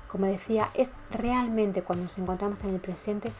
Como 0.06 0.26
decía, 0.26 0.70
es 0.74 0.90
realmente 1.10 1.82
cuando 1.82 2.04
nos 2.04 2.18
encontramos 2.18 2.62
en 2.62 2.70
el 2.70 2.80
presente, 2.80 3.32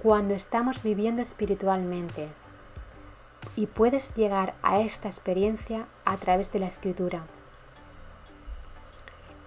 cuando 0.00 0.34
estamos 0.34 0.82
viviendo 0.82 1.22
espiritualmente, 1.22 2.28
y 3.56 3.66
puedes 3.66 4.14
llegar 4.14 4.54
a 4.62 4.78
esta 4.80 5.08
experiencia 5.08 5.86
a 6.04 6.16
través 6.18 6.52
de 6.52 6.60
la 6.60 6.68
escritura. 6.68 7.26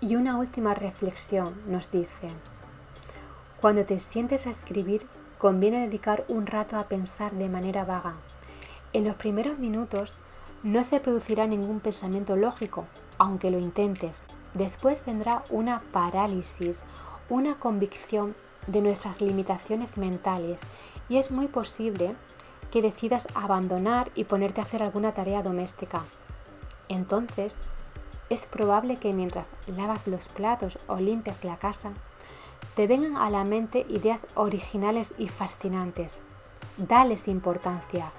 Y 0.02 0.18
una 0.18 0.38
última 0.38 0.74
reflexión 0.74 1.56
nos 1.68 1.90
dice, 1.90 2.28
cuando 3.62 3.86
te 3.86 4.00
sientes 4.02 4.46
a 4.46 4.52
escribir, 4.52 5.08
conviene 5.38 5.82
dedicar 5.82 6.26
un 6.28 6.48
rato 6.48 6.78
a 6.78 6.90
pensar 6.90 7.32
de 7.32 7.48
manera 7.48 7.86
vaga. 7.86 8.16
En 8.92 9.06
los 9.06 9.16
primeros 9.16 9.58
minutos 9.60 10.14
no 10.64 10.84
se 10.84 11.00
producirá 11.00 11.48
ningún 11.48 11.80
pensamiento 11.80 12.36
lógico, 12.36 12.86
aunque 13.18 13.52
lo 13.52 13.60
intentes. 13.60 14.24
Después 14.54 15.04
vendrá 15.06 15.44
una 15.50 15.82
parálisis, 15.92 16.82
una 17.30 17.56
convicción 17.56 18.36
de 18.68 18.82
nuestras 18.82 19.22
limitaciones 19.22 19.98
mentales 19.98 20.60
y 21.08 21.18
es 21.18 21.32
muy 21.32 21.48
posible 21.48 22.16
que 22.72 22.82
decidas 22.82 23.28
abandonar 23.34 24.12
y 24.16 24.26
ponerte 24.26 24.62
a 24.62 24.64
hacer 24.64 24.84
alguna 24.84 25.14
tarea 25.14 25.42
doméstica. 25.42 26.04
Entonces, 26.88 27.56
es 28.30 28.46
probable 28.46 28.98
que 28.98 29.14
mientras 29.14 29.48
lavas 29.68 30.08
los 30.08 30.28
platos 30.28 30.78
o 30.88 30.98
limpias 30.98 31.44
la 31.44 31.58
casa, 31.58 31.92
te 32.76 32.86
vengan 32.86 33.18
a 33.18 33.30
la 33.30 33.44
mente 33.44 33.86
ideas 33.90 34.28
originales 34.36 35.14
y 35.18 35.30
fascinantes. 35.30 36.12
Dales 36.78 37.28
importancia, 37.28 38.12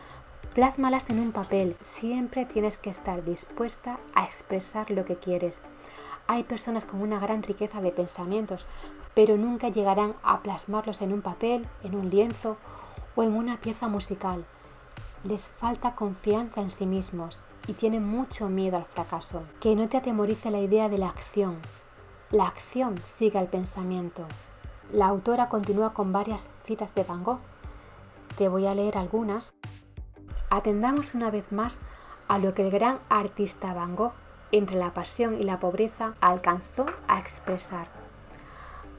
plásmalas 0.55 1.09
en 1.11 1.21
un 1.21 1.33
papel. 1.33 1.77
Siempre 1.81 2.45
tienes 2.45 2.79
que 2.79 2.91
estar 2.91 3.25
dispuesta 3.25 3.99
a 4.15 4.25
expresar 4.25 4.91
lo 4.91 5.05
que 5.05 5.17
quieres. 5.17 5.63
Hay 6.27 6.45
personas 6.45 6.85
con 6.85 7.01
una 7.03 7.19
gran 7.19 7.43
riqueza 7.43 7.81
de 7.81 7.93
pensamientos, 7.93 8.67
pero 9.15 9.37
nunca 9.37 9.69
llegarán 9.69 10.15
a 10.23 10.41
plasmarlos 10.43 11.03
en 11.03 11.13
un 11.13 11.23
papel, 11.23 11.67
en 11.83 11.95
un 11.95 12.11
lienzo 12.11 12.57
o 13.17 13.23
en 13.23 13.35
una 13.35 13.61
pieza 13.61 13.89
musical. 13.89 14.45
Les 15.25 15.49
falta 15.49 15.95
confianza 15.95 16.61
en 16.61 16.71
sí 16.71 16.87
mismos 16.87 17.41
y 17.67 17.75
tienen 17.75 18.07
mucho 18.07 18.49
miedo 18.49 18.77
al 18.77 18.85
fracaso. 18.85 19.43
Que 19.61 19.75
no 19.75 19.89
te 19.89 19.97
atemorice 19.97 20.51
la 20.51 20.61
idea 20.61 20.89
de 20.89 20.99
la 20.99 21.09
acción. 21.09 21.59
La 22.31 22.47
acción 22.47 23.01
sigue 23.05 23.39
al 23.39 23.49
pensamiento. 23.49 24.27
La 24.91 25.07
autora 25.07 25.49
continúa 25.49 25.93
con 25.93 26.13
varias 26.13 26.49
citas 26.65 26.95
de 26.95 27.05
Van 27.05 27.23
Gogh. 27.23 27.41
Te 28.37 28.49
voy 28.49 28.67
a 28.67 28.75
leer 28.75 28.97
algunas. 28.97 29.53
Atendamos 30.53 31.15
una 31.15 31.31
vez 31.31 31.53
más 31.53 31.79
a 32.27 32.41
lo 32.41 32.55
que 32.55 32.63
el 32.67 32.73
gran 32.73 32.99
artista 33.09 33.73
Van 33.73 33.95
Gogh, 33.95 34.15
entre 34.51 34.79
la 34.79 34.93
pasión 34.93 35.35
y 35.35 35.45
la 35.45 35.61
pobreza, 35.61 36.15
alcanzó 36.21 36.87
a 37.07 37.21
expresar. 37.21 37.87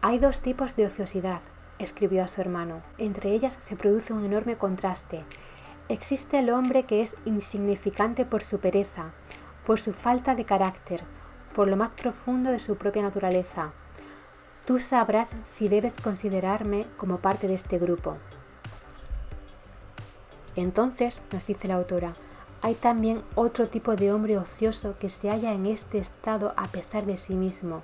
Hay 0.02 0.18
dos 0.18 0.40
tipos 0.40 0.78
de 0.78 0.86
ociosidad, 0.86 1.42
escribió 1.78 2.24
a 2.24 2.30
su 2.30 2.40
hermano. 2.40 2.82
Entre 2.98 3.34
ellas 3.34 3.60
se 3.62 3.76
produce 3.76 4.14
un 4.14 4.24
enorme 4.24 4.56
contraste. 4.56 5.26
Existe 5.90 6.40
el 6.40 6.52
hombre 6.52 6.84
que 6.84 7.02
es 7.02 7.18
insignificante 7.26 8.24
por 8.26 8.44
su 8.44 8.60
pereza, 8.60 9.12
por 9.66 9.78
su 9.82 9.92
falta 9.92 10.36
de 10.36 10.46
carácter, 10.46 11.04
por 11.54 11.68
lo 11.68 11.76
más 11.76 11.90
profundo 11.90 12.50
de 12.50 12.60
su 12.60 12.78
propia 12.78 13.02
naturaleza. 13.02 13.74
Tú 14.66 14.80
sabrás 14.80 15.32
si 15.44 15.68
debes 15.68 16.00
considerarme 16.00 16.86
como 16.96 17.18
parte 17.18 17.50
de 17.50 17.56
este 17.56 17.78
grupo. 17.78 18.16
Entonces, 20.56 21.22
nos 21.32 21.46
dice 21.46 21.68
la 21.68 21.76
autora, 21.76 22.14
hay 22.62 22.76
también 22.76 23.24
otro 23.36 23.68
tipo 23.68 23.96
de 23.96 24.12
hombre 24.12 24.38
ocioso 24.38 24.96
que 25.00 25.10
se 25.10 25.30
halla 25.30 25.54
en 25.54 25.66
este 25.66 25.98
estado 25.98 26.54
a 26.58 26.68
pesar 26.68 27.06
de 27.06 27.18
sí 27.18 27.34
mismo. 27.34 27.82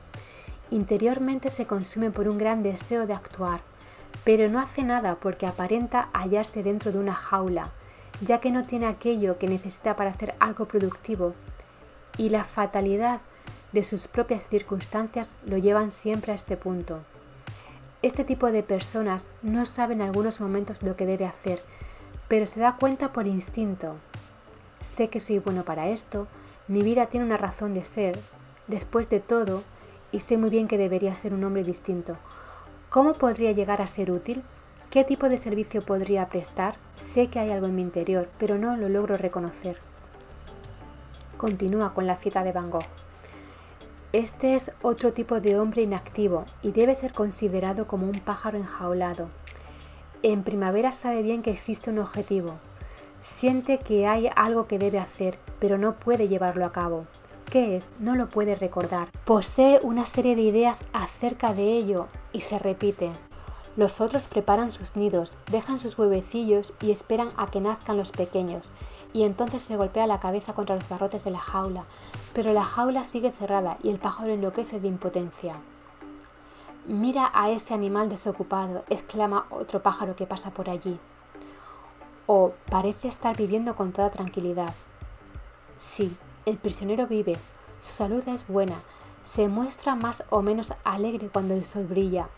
Interiormente 0.69 1.49
se 1.49 1.65
consume 1.65 2.11
por 2.11 2.27
un 2.27 2.37
gran 2.37 2.61
deseo 2.61 3.07
de 3.07 3.13
actuar, 3.13 3.61
pero 4.23 4.49
no 4.49 4.59
hace 4.59 4.83
nada 4.83 5.15
porque 5.15 5.47
aparenta 5.47 6.09
hallarse 6.13 6.61
dentro 6.61 6.91
de 6.91 6.99
una 6.99 7.13
jaula, 7.13 7.71
ya 8.21 8.39
que 8.39 8.51
no 8.51 8.65
tiene 8.65 8.85
aquello 8.85 9.37
que 9.37 9.47
necesita 9.47 9.95
para 9.95 10.11
hacer 10.11 10.35
algo 10.39 10.65
productivo, 10.65 11.33
y 12.17 12.29
la 12.29 12.43
fatalidad 12.43 13.21
de 13.71 13.83
sus 13.83 14.07
propias 14.07 14.45
circunstancias 14.47 15.35
lo 15.45 15.57
llevan 15.57 15.91
siempre 15.91 16.31
a 16.33 16.35
este 16.35 16.57
punto. 16.57 16.99
Este 18.01 18.23
tipo 18.23 18.51
de 18.51 18.63
personas 18.63 19.25
no 19.41 19.65
sabe 19.65 19.93
en 19.93 20.01
algunos 20.01 20.39
momentos 20.39 20.83
lo 20.83 20.95
que 20.95 21.05
debe 21.05 21.25
hacer, 21.25 21.63
pero 22.27 22.45
se 22.45 22.59
da 22.59 22.77
cuenta 22.77 23.13
por 23.13 23.27
instinto. 23.27 23.95
Sé 24.81 25.09
que 25.09 25.19
soy 25.19 25.39
bueno 25.39 25.63
para 25.63 25.87
esto, 25.89 26.27
mi 26.67 26.81
vida 26.81 27.07
tiene 27.07 27.25
una 27.25 27.37
razón 27.37 27.73
de 27.73 27.83
ser, 27.83 28.19
después 28.67 29.09
de 29.09 29.19
todo, 29.19 29.63
y 30.11 30.19
sé 30.21 30.37
muy 30.37 30.49
bien 30.49 30.67
que 30.67 30.77
debería 30.77 31.15
ser 31.15 31.33
un 31.33 31.43
hombre 31.43 31.63
distinto, 31.63 32.17
¿Cómo 32.89 33.11
podría 33.11 33.51
llegar 33.51 33.81
a 33.81 33.87
ser 33.87 34.11
útil? 34.11 34.43
¿Qué 34.89 35.03
tipo 35.03 35.27
de 35.27 35.35
servicio 35.35 35.81
podría 35.81 36.29
prestar? 36.29 36.75
Sé 36.95 37.27
que 37.27 37.37
hay 37.37 37.51
algo 37.51 37.67
en 37.67 37.75
mi 37.75 37.81
interior, 37.81 38.29
pero 38.39 38.57
no 38.57 38.77
lo 38.77 38.87
logro 38.87 39.17
reconocer. 39.17 39.77
Continúa 41.35 41.93
con 41.93 42.07
la 42.07 42.15
cita 42.15 42.45
de 42.45 42.53
Van 42.53 42.71
Gogh. 42.71 42.85
Este 44.13 44.55
es 44.55 44.71
otro 44.81 45.11
tipo 45.11 45.41
de 45.41 45.59
hombre 45.59 45.81
inactivo 45.81 46.45
y 46.61 46.71
debe 46.71 46.95
ser 46.95 47.11
considerado 47.11 47.87
como 47.87 48.05
un 48.05 48.21
pájaro 48.21 48.57
enjaulado. 48.57 49.27
En 50.23 50.43
primavera 50.43 50.91
sabe 50.91 51.21
bien 51.21 51.43
que 51.43 51.51
existe 51.51 51.91
un 51.91 51.99
objetivo. 51.99 52.55
Siente 53.21 53.77
que 53.77 54.07
hay 54.07 54.29
algo 54.35 54.67
que 54.67 54.79
debe 54.79 54.99
hacer, 54.99 55.37
pero 55.59 55.77
no 55.77 55.95
puede 55.95 56.27
llevarlo 56.27 56.65
a 56.65 56.71
cabo. 56.71 57.05
¿Qué 57.45 57.77
es? 57.77 57.89
No 57.99 58.15
lo 58.15 58.27
puede 58.27 58.55
recordar. 58.55 59.09
Posee 59.25 59.79
una 59.83 60.05
serie 60.05 60.35
de 60.35 60.41
ideas 60.41 60.79
acerca 60.91 61.53
de 61.53 61.77
ello 61.77 62.07
y 62.33 62.41
se 62.41 62.57
repite. 62.57 63.11
Los 63.77 64.01
otros 64.01 64.23
preparan 64.23 64.71
sus 64.71 64.95
nidos, 64.95 65.35
dejan 65.51 65.77
sus 65.77 65.97
huevecillos 65.99 66.73
y 66.81 66.89
esperan 66.89 67.29
a 67.37 67.45
que 67.45 67.61
nazcan 67.61 67.95
los 67.95 68.11
pequeños, 68.11 68.71
y 69.13 69.21
entonces 69.21 69.61
se 69.61 69.77
golpea 69.77 70.07
la 70.07 70.19
cabeza 70.19 70.53
contra 70.53 70.75
los 70.75 70.89
barrotes 70.89 71.23
de 71.23 71.29
la 71.29 71.39
jaula, 71.39 71.83
pero 72.33 72.53
la 72.53 72.63
jaula 72.63 73.03
sigue 73.03 73.31
cerrada 73.31 73.77
y 73.83 73.91
el 73.91 73.99
pájaro 73.99 74.33
enloquece 74.33 74.79
de 74.79 74.87
impotencia. 74.87 75.57
Mira 76.87 77.29
a 77.33 77.49
ese 77.49 77.73
animal 77.73 78.07
desocupado, 78.07 78.85
exclama 78.89 79.45
otro 79.49 79.81
pájaro 79.83 80.15
que 80.15 80.25
pasa 80.25 80.51
por 80.51 80.69
allí. 80.69 80.97
O 82.27 82.53
parece 82.71 83.09
estar 83.09 83.35
viviendo 83.35 83.75
con 83.75 83.91
toda 83.91 84.09
tranquilidad. 84.09 84.73
Sí, 85.79 86.15
el 86.45 86.55
prisionero 86.55 87.05
vive, 87.05 87.35
su 87.81 87.91
salud 87.91 88.25
es 88.29 88.47
buena, 88.47 88.79
se 89.25 89.49
muestra 89.49 89.95
más 89.95 90.23
o 90.29 90.41
menos 90.41 90.73
alegre 90.85 91.27
cuando 91.27 91.55
el 91.55 91.65
sol 91.65 91.83
brilla, 91.83 92.29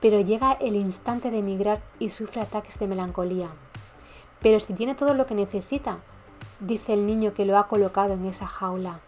pero 0.00 0.20
llega 0.20 0.54
el 0.54 0.74
instante 0.74 1.30
de 1.30 1.38
emigrar 1.38 1.80
y 2.00 2.08
sufre 2.08 2.40
ataques 2.40 2.80
de 2.80 2.88
melancolía. 2.88 3.50
Pero 4.40 4.58
si 4.58 4.74
tiene 4.74 4.96
todo 4.96 5.14
lo 5.14 5.26
que 5.26 5.36
necesita, 5.36 5.98
dice 6.58 6.94
el 6.94 7.06
niño 7.06 7.32
que 7.32 7.44
lo 7.44 7.56
ha 7.58 7.68
colocado 7.68 8.14
en 8.14 8.24
esa 8.24 8.48
jaula. 8.48 8.98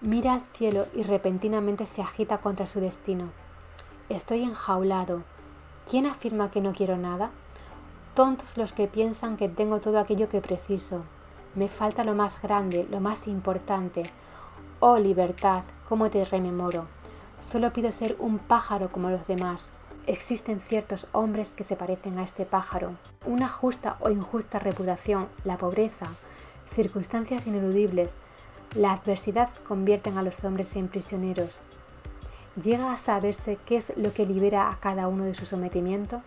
Mira 0.00 0.32
al 0.32 0.40
cielo 0.40 0.86
y 0.94 1.02
repentinamente 1.02 1.84
se 1.84 2.00
agita 2.00 2.38
contra 2.38 2.66
su 2.66 2.80
destino. 2.80 3.43
Estoy 4.10 4.42
enjaulado. 4.42 5.22
¿Quién 5.88 6.04
afirma 6.04 6.50
que 6.50 6.60
no 6.60 6.72
quiero 6.72 6.98
nada? 6.98 7.30
Tontos 8.14 8.58
los 8.58 8.74
que 8.74 8.86
piensan 8.86 9.38
que 9.38 9.48
tengo 9.48 9.80
todo 9.80 9.98
aquello 9.98 10.28
que 10.28 10.42
preciso. 10.42 11.04
Me 11.54 11.68
falta 11.68 12.04
lo 12.04 12.14
más 12.14 12.40
grande, 12.42 12.86
lo 12.90 13.00
más 13.00 13.26
importante. 13.26 14.02
Oh 14.78 14.98
libertad, 14.98 15.62
cómo 15.88 16.10
te 16.10 16.22
rememoro. 16.26 16.86
Solo 17.50 17.72
pido 17.72 17.92
ser 17.92 18.14
un 18.18 18.38
pájaro 18.38 18.92
como 18.92 19.08
los 19.08 19.26
demás. 19.26 19.70
Existen 20.06 20.60
ciertos 20.60 21.06
hombres 21.12 21.48
que 21.52 21.64
se 21.64 21.76
parecen 21.76 22.18
a 22.18 22.24
este 22.24 22.44
pájaro. 22.44 22.92
Una 23.24 23.48
justa 23.48 23.96
o 24.00 24.10
injusta 24.10 24.58
reputación, 24.58 25.28
la 25.44 25.56
pobreza, 25.56 26.08
circunstancias 26.70 27.46
ineludibles, 27.46 28.16
la 28.74 28.92
adversidad 28.92 29.48
convierten 29.66 30.18
a 30.18 30.22
los 30.22 30.44
hombres 30.44 30.76
en 30.76 30.88
prisioneros. 30.88 31.58
¿Llega 32.62 32.92
a 32.92 32.96
saberse 32.96 33.58
qué 33.66 33.78
es 33.78 33.92
lo 33.96 34.12
que 34.12 34.26
libera 34.26 34.70
a 34.70 34.78
cada 34.78 35.08
uno 35.08 35.24
de 35.24 35.34
su 35.34 35.44
sometimiento? 35.44 36.22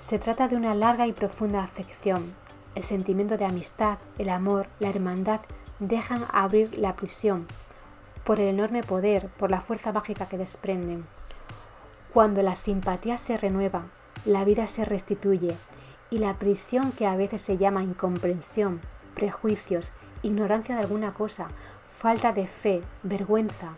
Se 0.00 0.18
trata 0.18 0.46
de 0.46 0.56
una 0.56 0.74
larga 0.74 1.06
y 1.06 1.12
profunda 1.12 1.62
afección. 1.62 2.34
El 2.74 2.82
sentimiento 2.82 3.38
de 3.38 3.46
amistad, 3.46 3.96
el 4.18 4.28
amor, 4.28 4.66
la 4.78 4.90
hermandad 4.90 5.40
dejan 5.78 6.26
abrir 6.32 6.76
la 6.76 6.96
prisión 6.96 7.46
por 8.24 8.40
el 8.40 8.48
enorme 8.48 8.82
poder, 8.82 9.28
por 9.28 9.50
la 9.50 9.62
fuerza 9.62 9.90
mágica 9.90 10.28
que 10.28 10.36
desprenden. 10.36 11.06
Cuando 12.12 12.42
la 12.42 12.54
simpatía 12.54 13.16
se 13.16 13.38
renueva, 13.38 13.86
la 14.26 14.44
vida 14.44 14.66
se 14.66 14.84
restituye 14.84 15.56
y 16.10 16.18
la 16.18 16.38
prisión 16.38 16.92
que 16.92 17.06
a 17.06 17.16
veces 17.16 17.40
se 17.40 17.56
llama 17.56 17.82
incomprensión, 17.82 18.82
prejuicios, 19.14 19.92
ignorancia 20.20 20.74
de 20.74 20.82
alguna 20.82 21.14
cosa, 21.14 21.48
falta 21.90 22.32
de 22.32 22.46
fe, 22.46 22.82
vergüenza. 23.02 23.76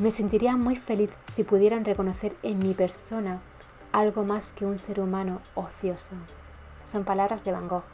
Me 0.00 0.10
sentiría 0.10 0.56
muy 0.56 0.74
feliz 0.74 1.10
si 1.32 1.44
pudieran 1.44 1.84
reconocer 1.84 2.34
en 2.42 2.58
mi 2.58 2.74
persona 2.74 3.40
algo 3.92 4.24
más 4.24 4.52
que 4.52 4.66
un 4.66 4.76
ser 4.76 4.98
humano 4.98 5.40
ocioso. 5.54 6.16
Son 6.82 7.04
palabras 7.04 7.44
de 7.44 7.52
Van 7.52 7.68
Gogh. 7.68 7.84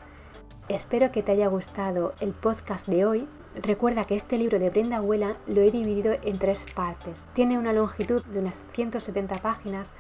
Espero 0.71 1.13
que 1.13 1.23
te 1.23 1.33
haya 1.33 1.49
gustado 1.49 2.15
el 2.21 2.33
podcast 2.33 2.87
de 2.87 3.05
hoy. 3.05 3.29
Recuerda 3.55 4.05
que 4.05 4.17
este 4.17 4.39
libro 4.39 4.59
de 4.59 4.71
Brenda 4.71 4.97
Abuela 4.97 5.37
lo 5.47 5.61
he 5.61 5.71
dividido 5.71 6.15
en 6.23 6.39
tres 6.39 6.65
partes. 6.75 7.27
Tiene 7.35 7.59
una 7.59 7.75
longitud 7.75 8.25
de 8.25 8.39
unas 8.39 8.65
170 8.71 9.37
páginas, 9.37 9.93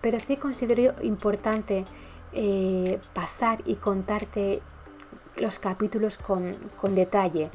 pero 0.00 0.20
sí 0.20 0.38
considero 0.38 0.94
importante 1.02 1.84
eh, 2.32 2.98
pasar 3.12 3.60
y 3.66 3.74
contarte 3.74 4.62
los 5.36 5.58
capítulos 5.58 6.16
con, 6.16 6.56
detalle 6.94 7.50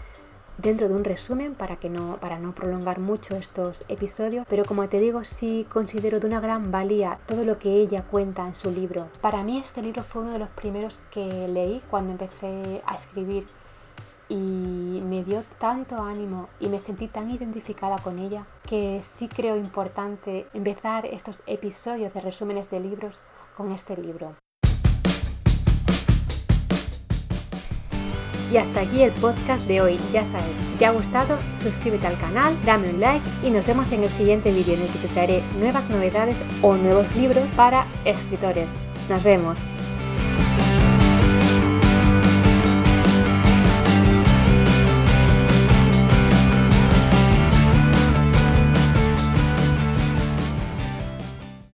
dentro 0.57 0.87
de 0.87 0.95
un 0.95 1.03
resumen 1.03 1.55
para 1.55 1.77
que 1.77 1.89
no 1.89 2.17
para 2.17 2.39
no 2.39 2.53
prolongar 2.53 2.99
mucho 2.99 3.35
estos 3.35 3.83
episodios 3.87 4.45
pero 4.49 4.65
como 4.65 4.87
te 4.89 4.99
digo 4.99 5.23
sí 5.23 5.65
considero 5.71 6.19
de 6.19 6.27
una 6.27 6.39
gran 6.39 6.71
valía 6.71 7.19
todo 7.25 7.43
lo 7.43 7.59
que 7.59 7.75
ella 7.75 8.03
cuenta 8.03 8.47
en 8.47 8.55
su 8.55 8.71
libro. 8.71 9.07
Para 9.21 9.43
mí 9.43 9.59
este 9.59 9.81
libro 9.81 10.03
fue 10.03 10.23
uno 10.23 10.31
de 10.31 10.39
los 10.39 10.49
primeros 10.49 11.01
que 11.11 11.47
leí 11.47 11.81
cuando 11.89 12.11
empecé 12.11 12.81
a 12.85 12.95
escribir 12.95 13.45
y 14.29 15.01
me 15.05 15.23
dio 15.23 15.43
tanto 15.57 16.01
ánimo 16.01 16.47
y 16.59 16.67
me 16.69 16.79
sentí 16.79 17.07
tan 17.07 17.31
identificada 17.31 17.97
con 17.99 18.19
ella 18.19 18.45
que 18.67 19.01
sí 19.03 19.27
creo 19.27 19.55
importante 19.55 20.47
empezar 20.53 21.05
estos 21.05 21.41
episodios 21.47 22.13
de 22.13 22.19
resúmenes 22.19 22.69
de 22.69 22.79
libros 22.79 23.15
con 23.55 23.71
este 23.71 23.95
libro 23.95 24.35
Y 28.51 28.57
hasta 28.57 28.81
aquí 28.81 29.01
el 29.01 29.12
podcast 29.12 29.67
de 29.67 29.81
hoy. 29.81 29.99
Ya 30.13 30.23
sabes, 30.23 30.45
si 30.65 30.75
te 30.75 30.86
ha 30.86 30.91
gustado, 30.91 31.38
suscríbete 31.62 32.07
al 32.07 32.17
canal, 32.19 32.55
dame 32.65 32.89
un 32.89 32.99
like 32.99 33.25
y 33.43 33.49
nos 33.49 33.65
vemos 33.65 33.91
en 33.91 34.03
el 34.03 34.10
siguiente 34.10 34.51
vídeo 34.51 34.75
en 34.75 34.81
el 34.81 34.88
que 34.88 34.99
te 34.99 35.07
traeré 35.10 35.43
nuevas 35.60 35.89
novedades 35.89 36.38
o 36.62 36.75
nuevos 36.75 37.13
libros 37.15 37.43
para 37.55 37.86
escritores. 38.05 38.67
Nos 39.10 39.23
vemos. 39.23 39.57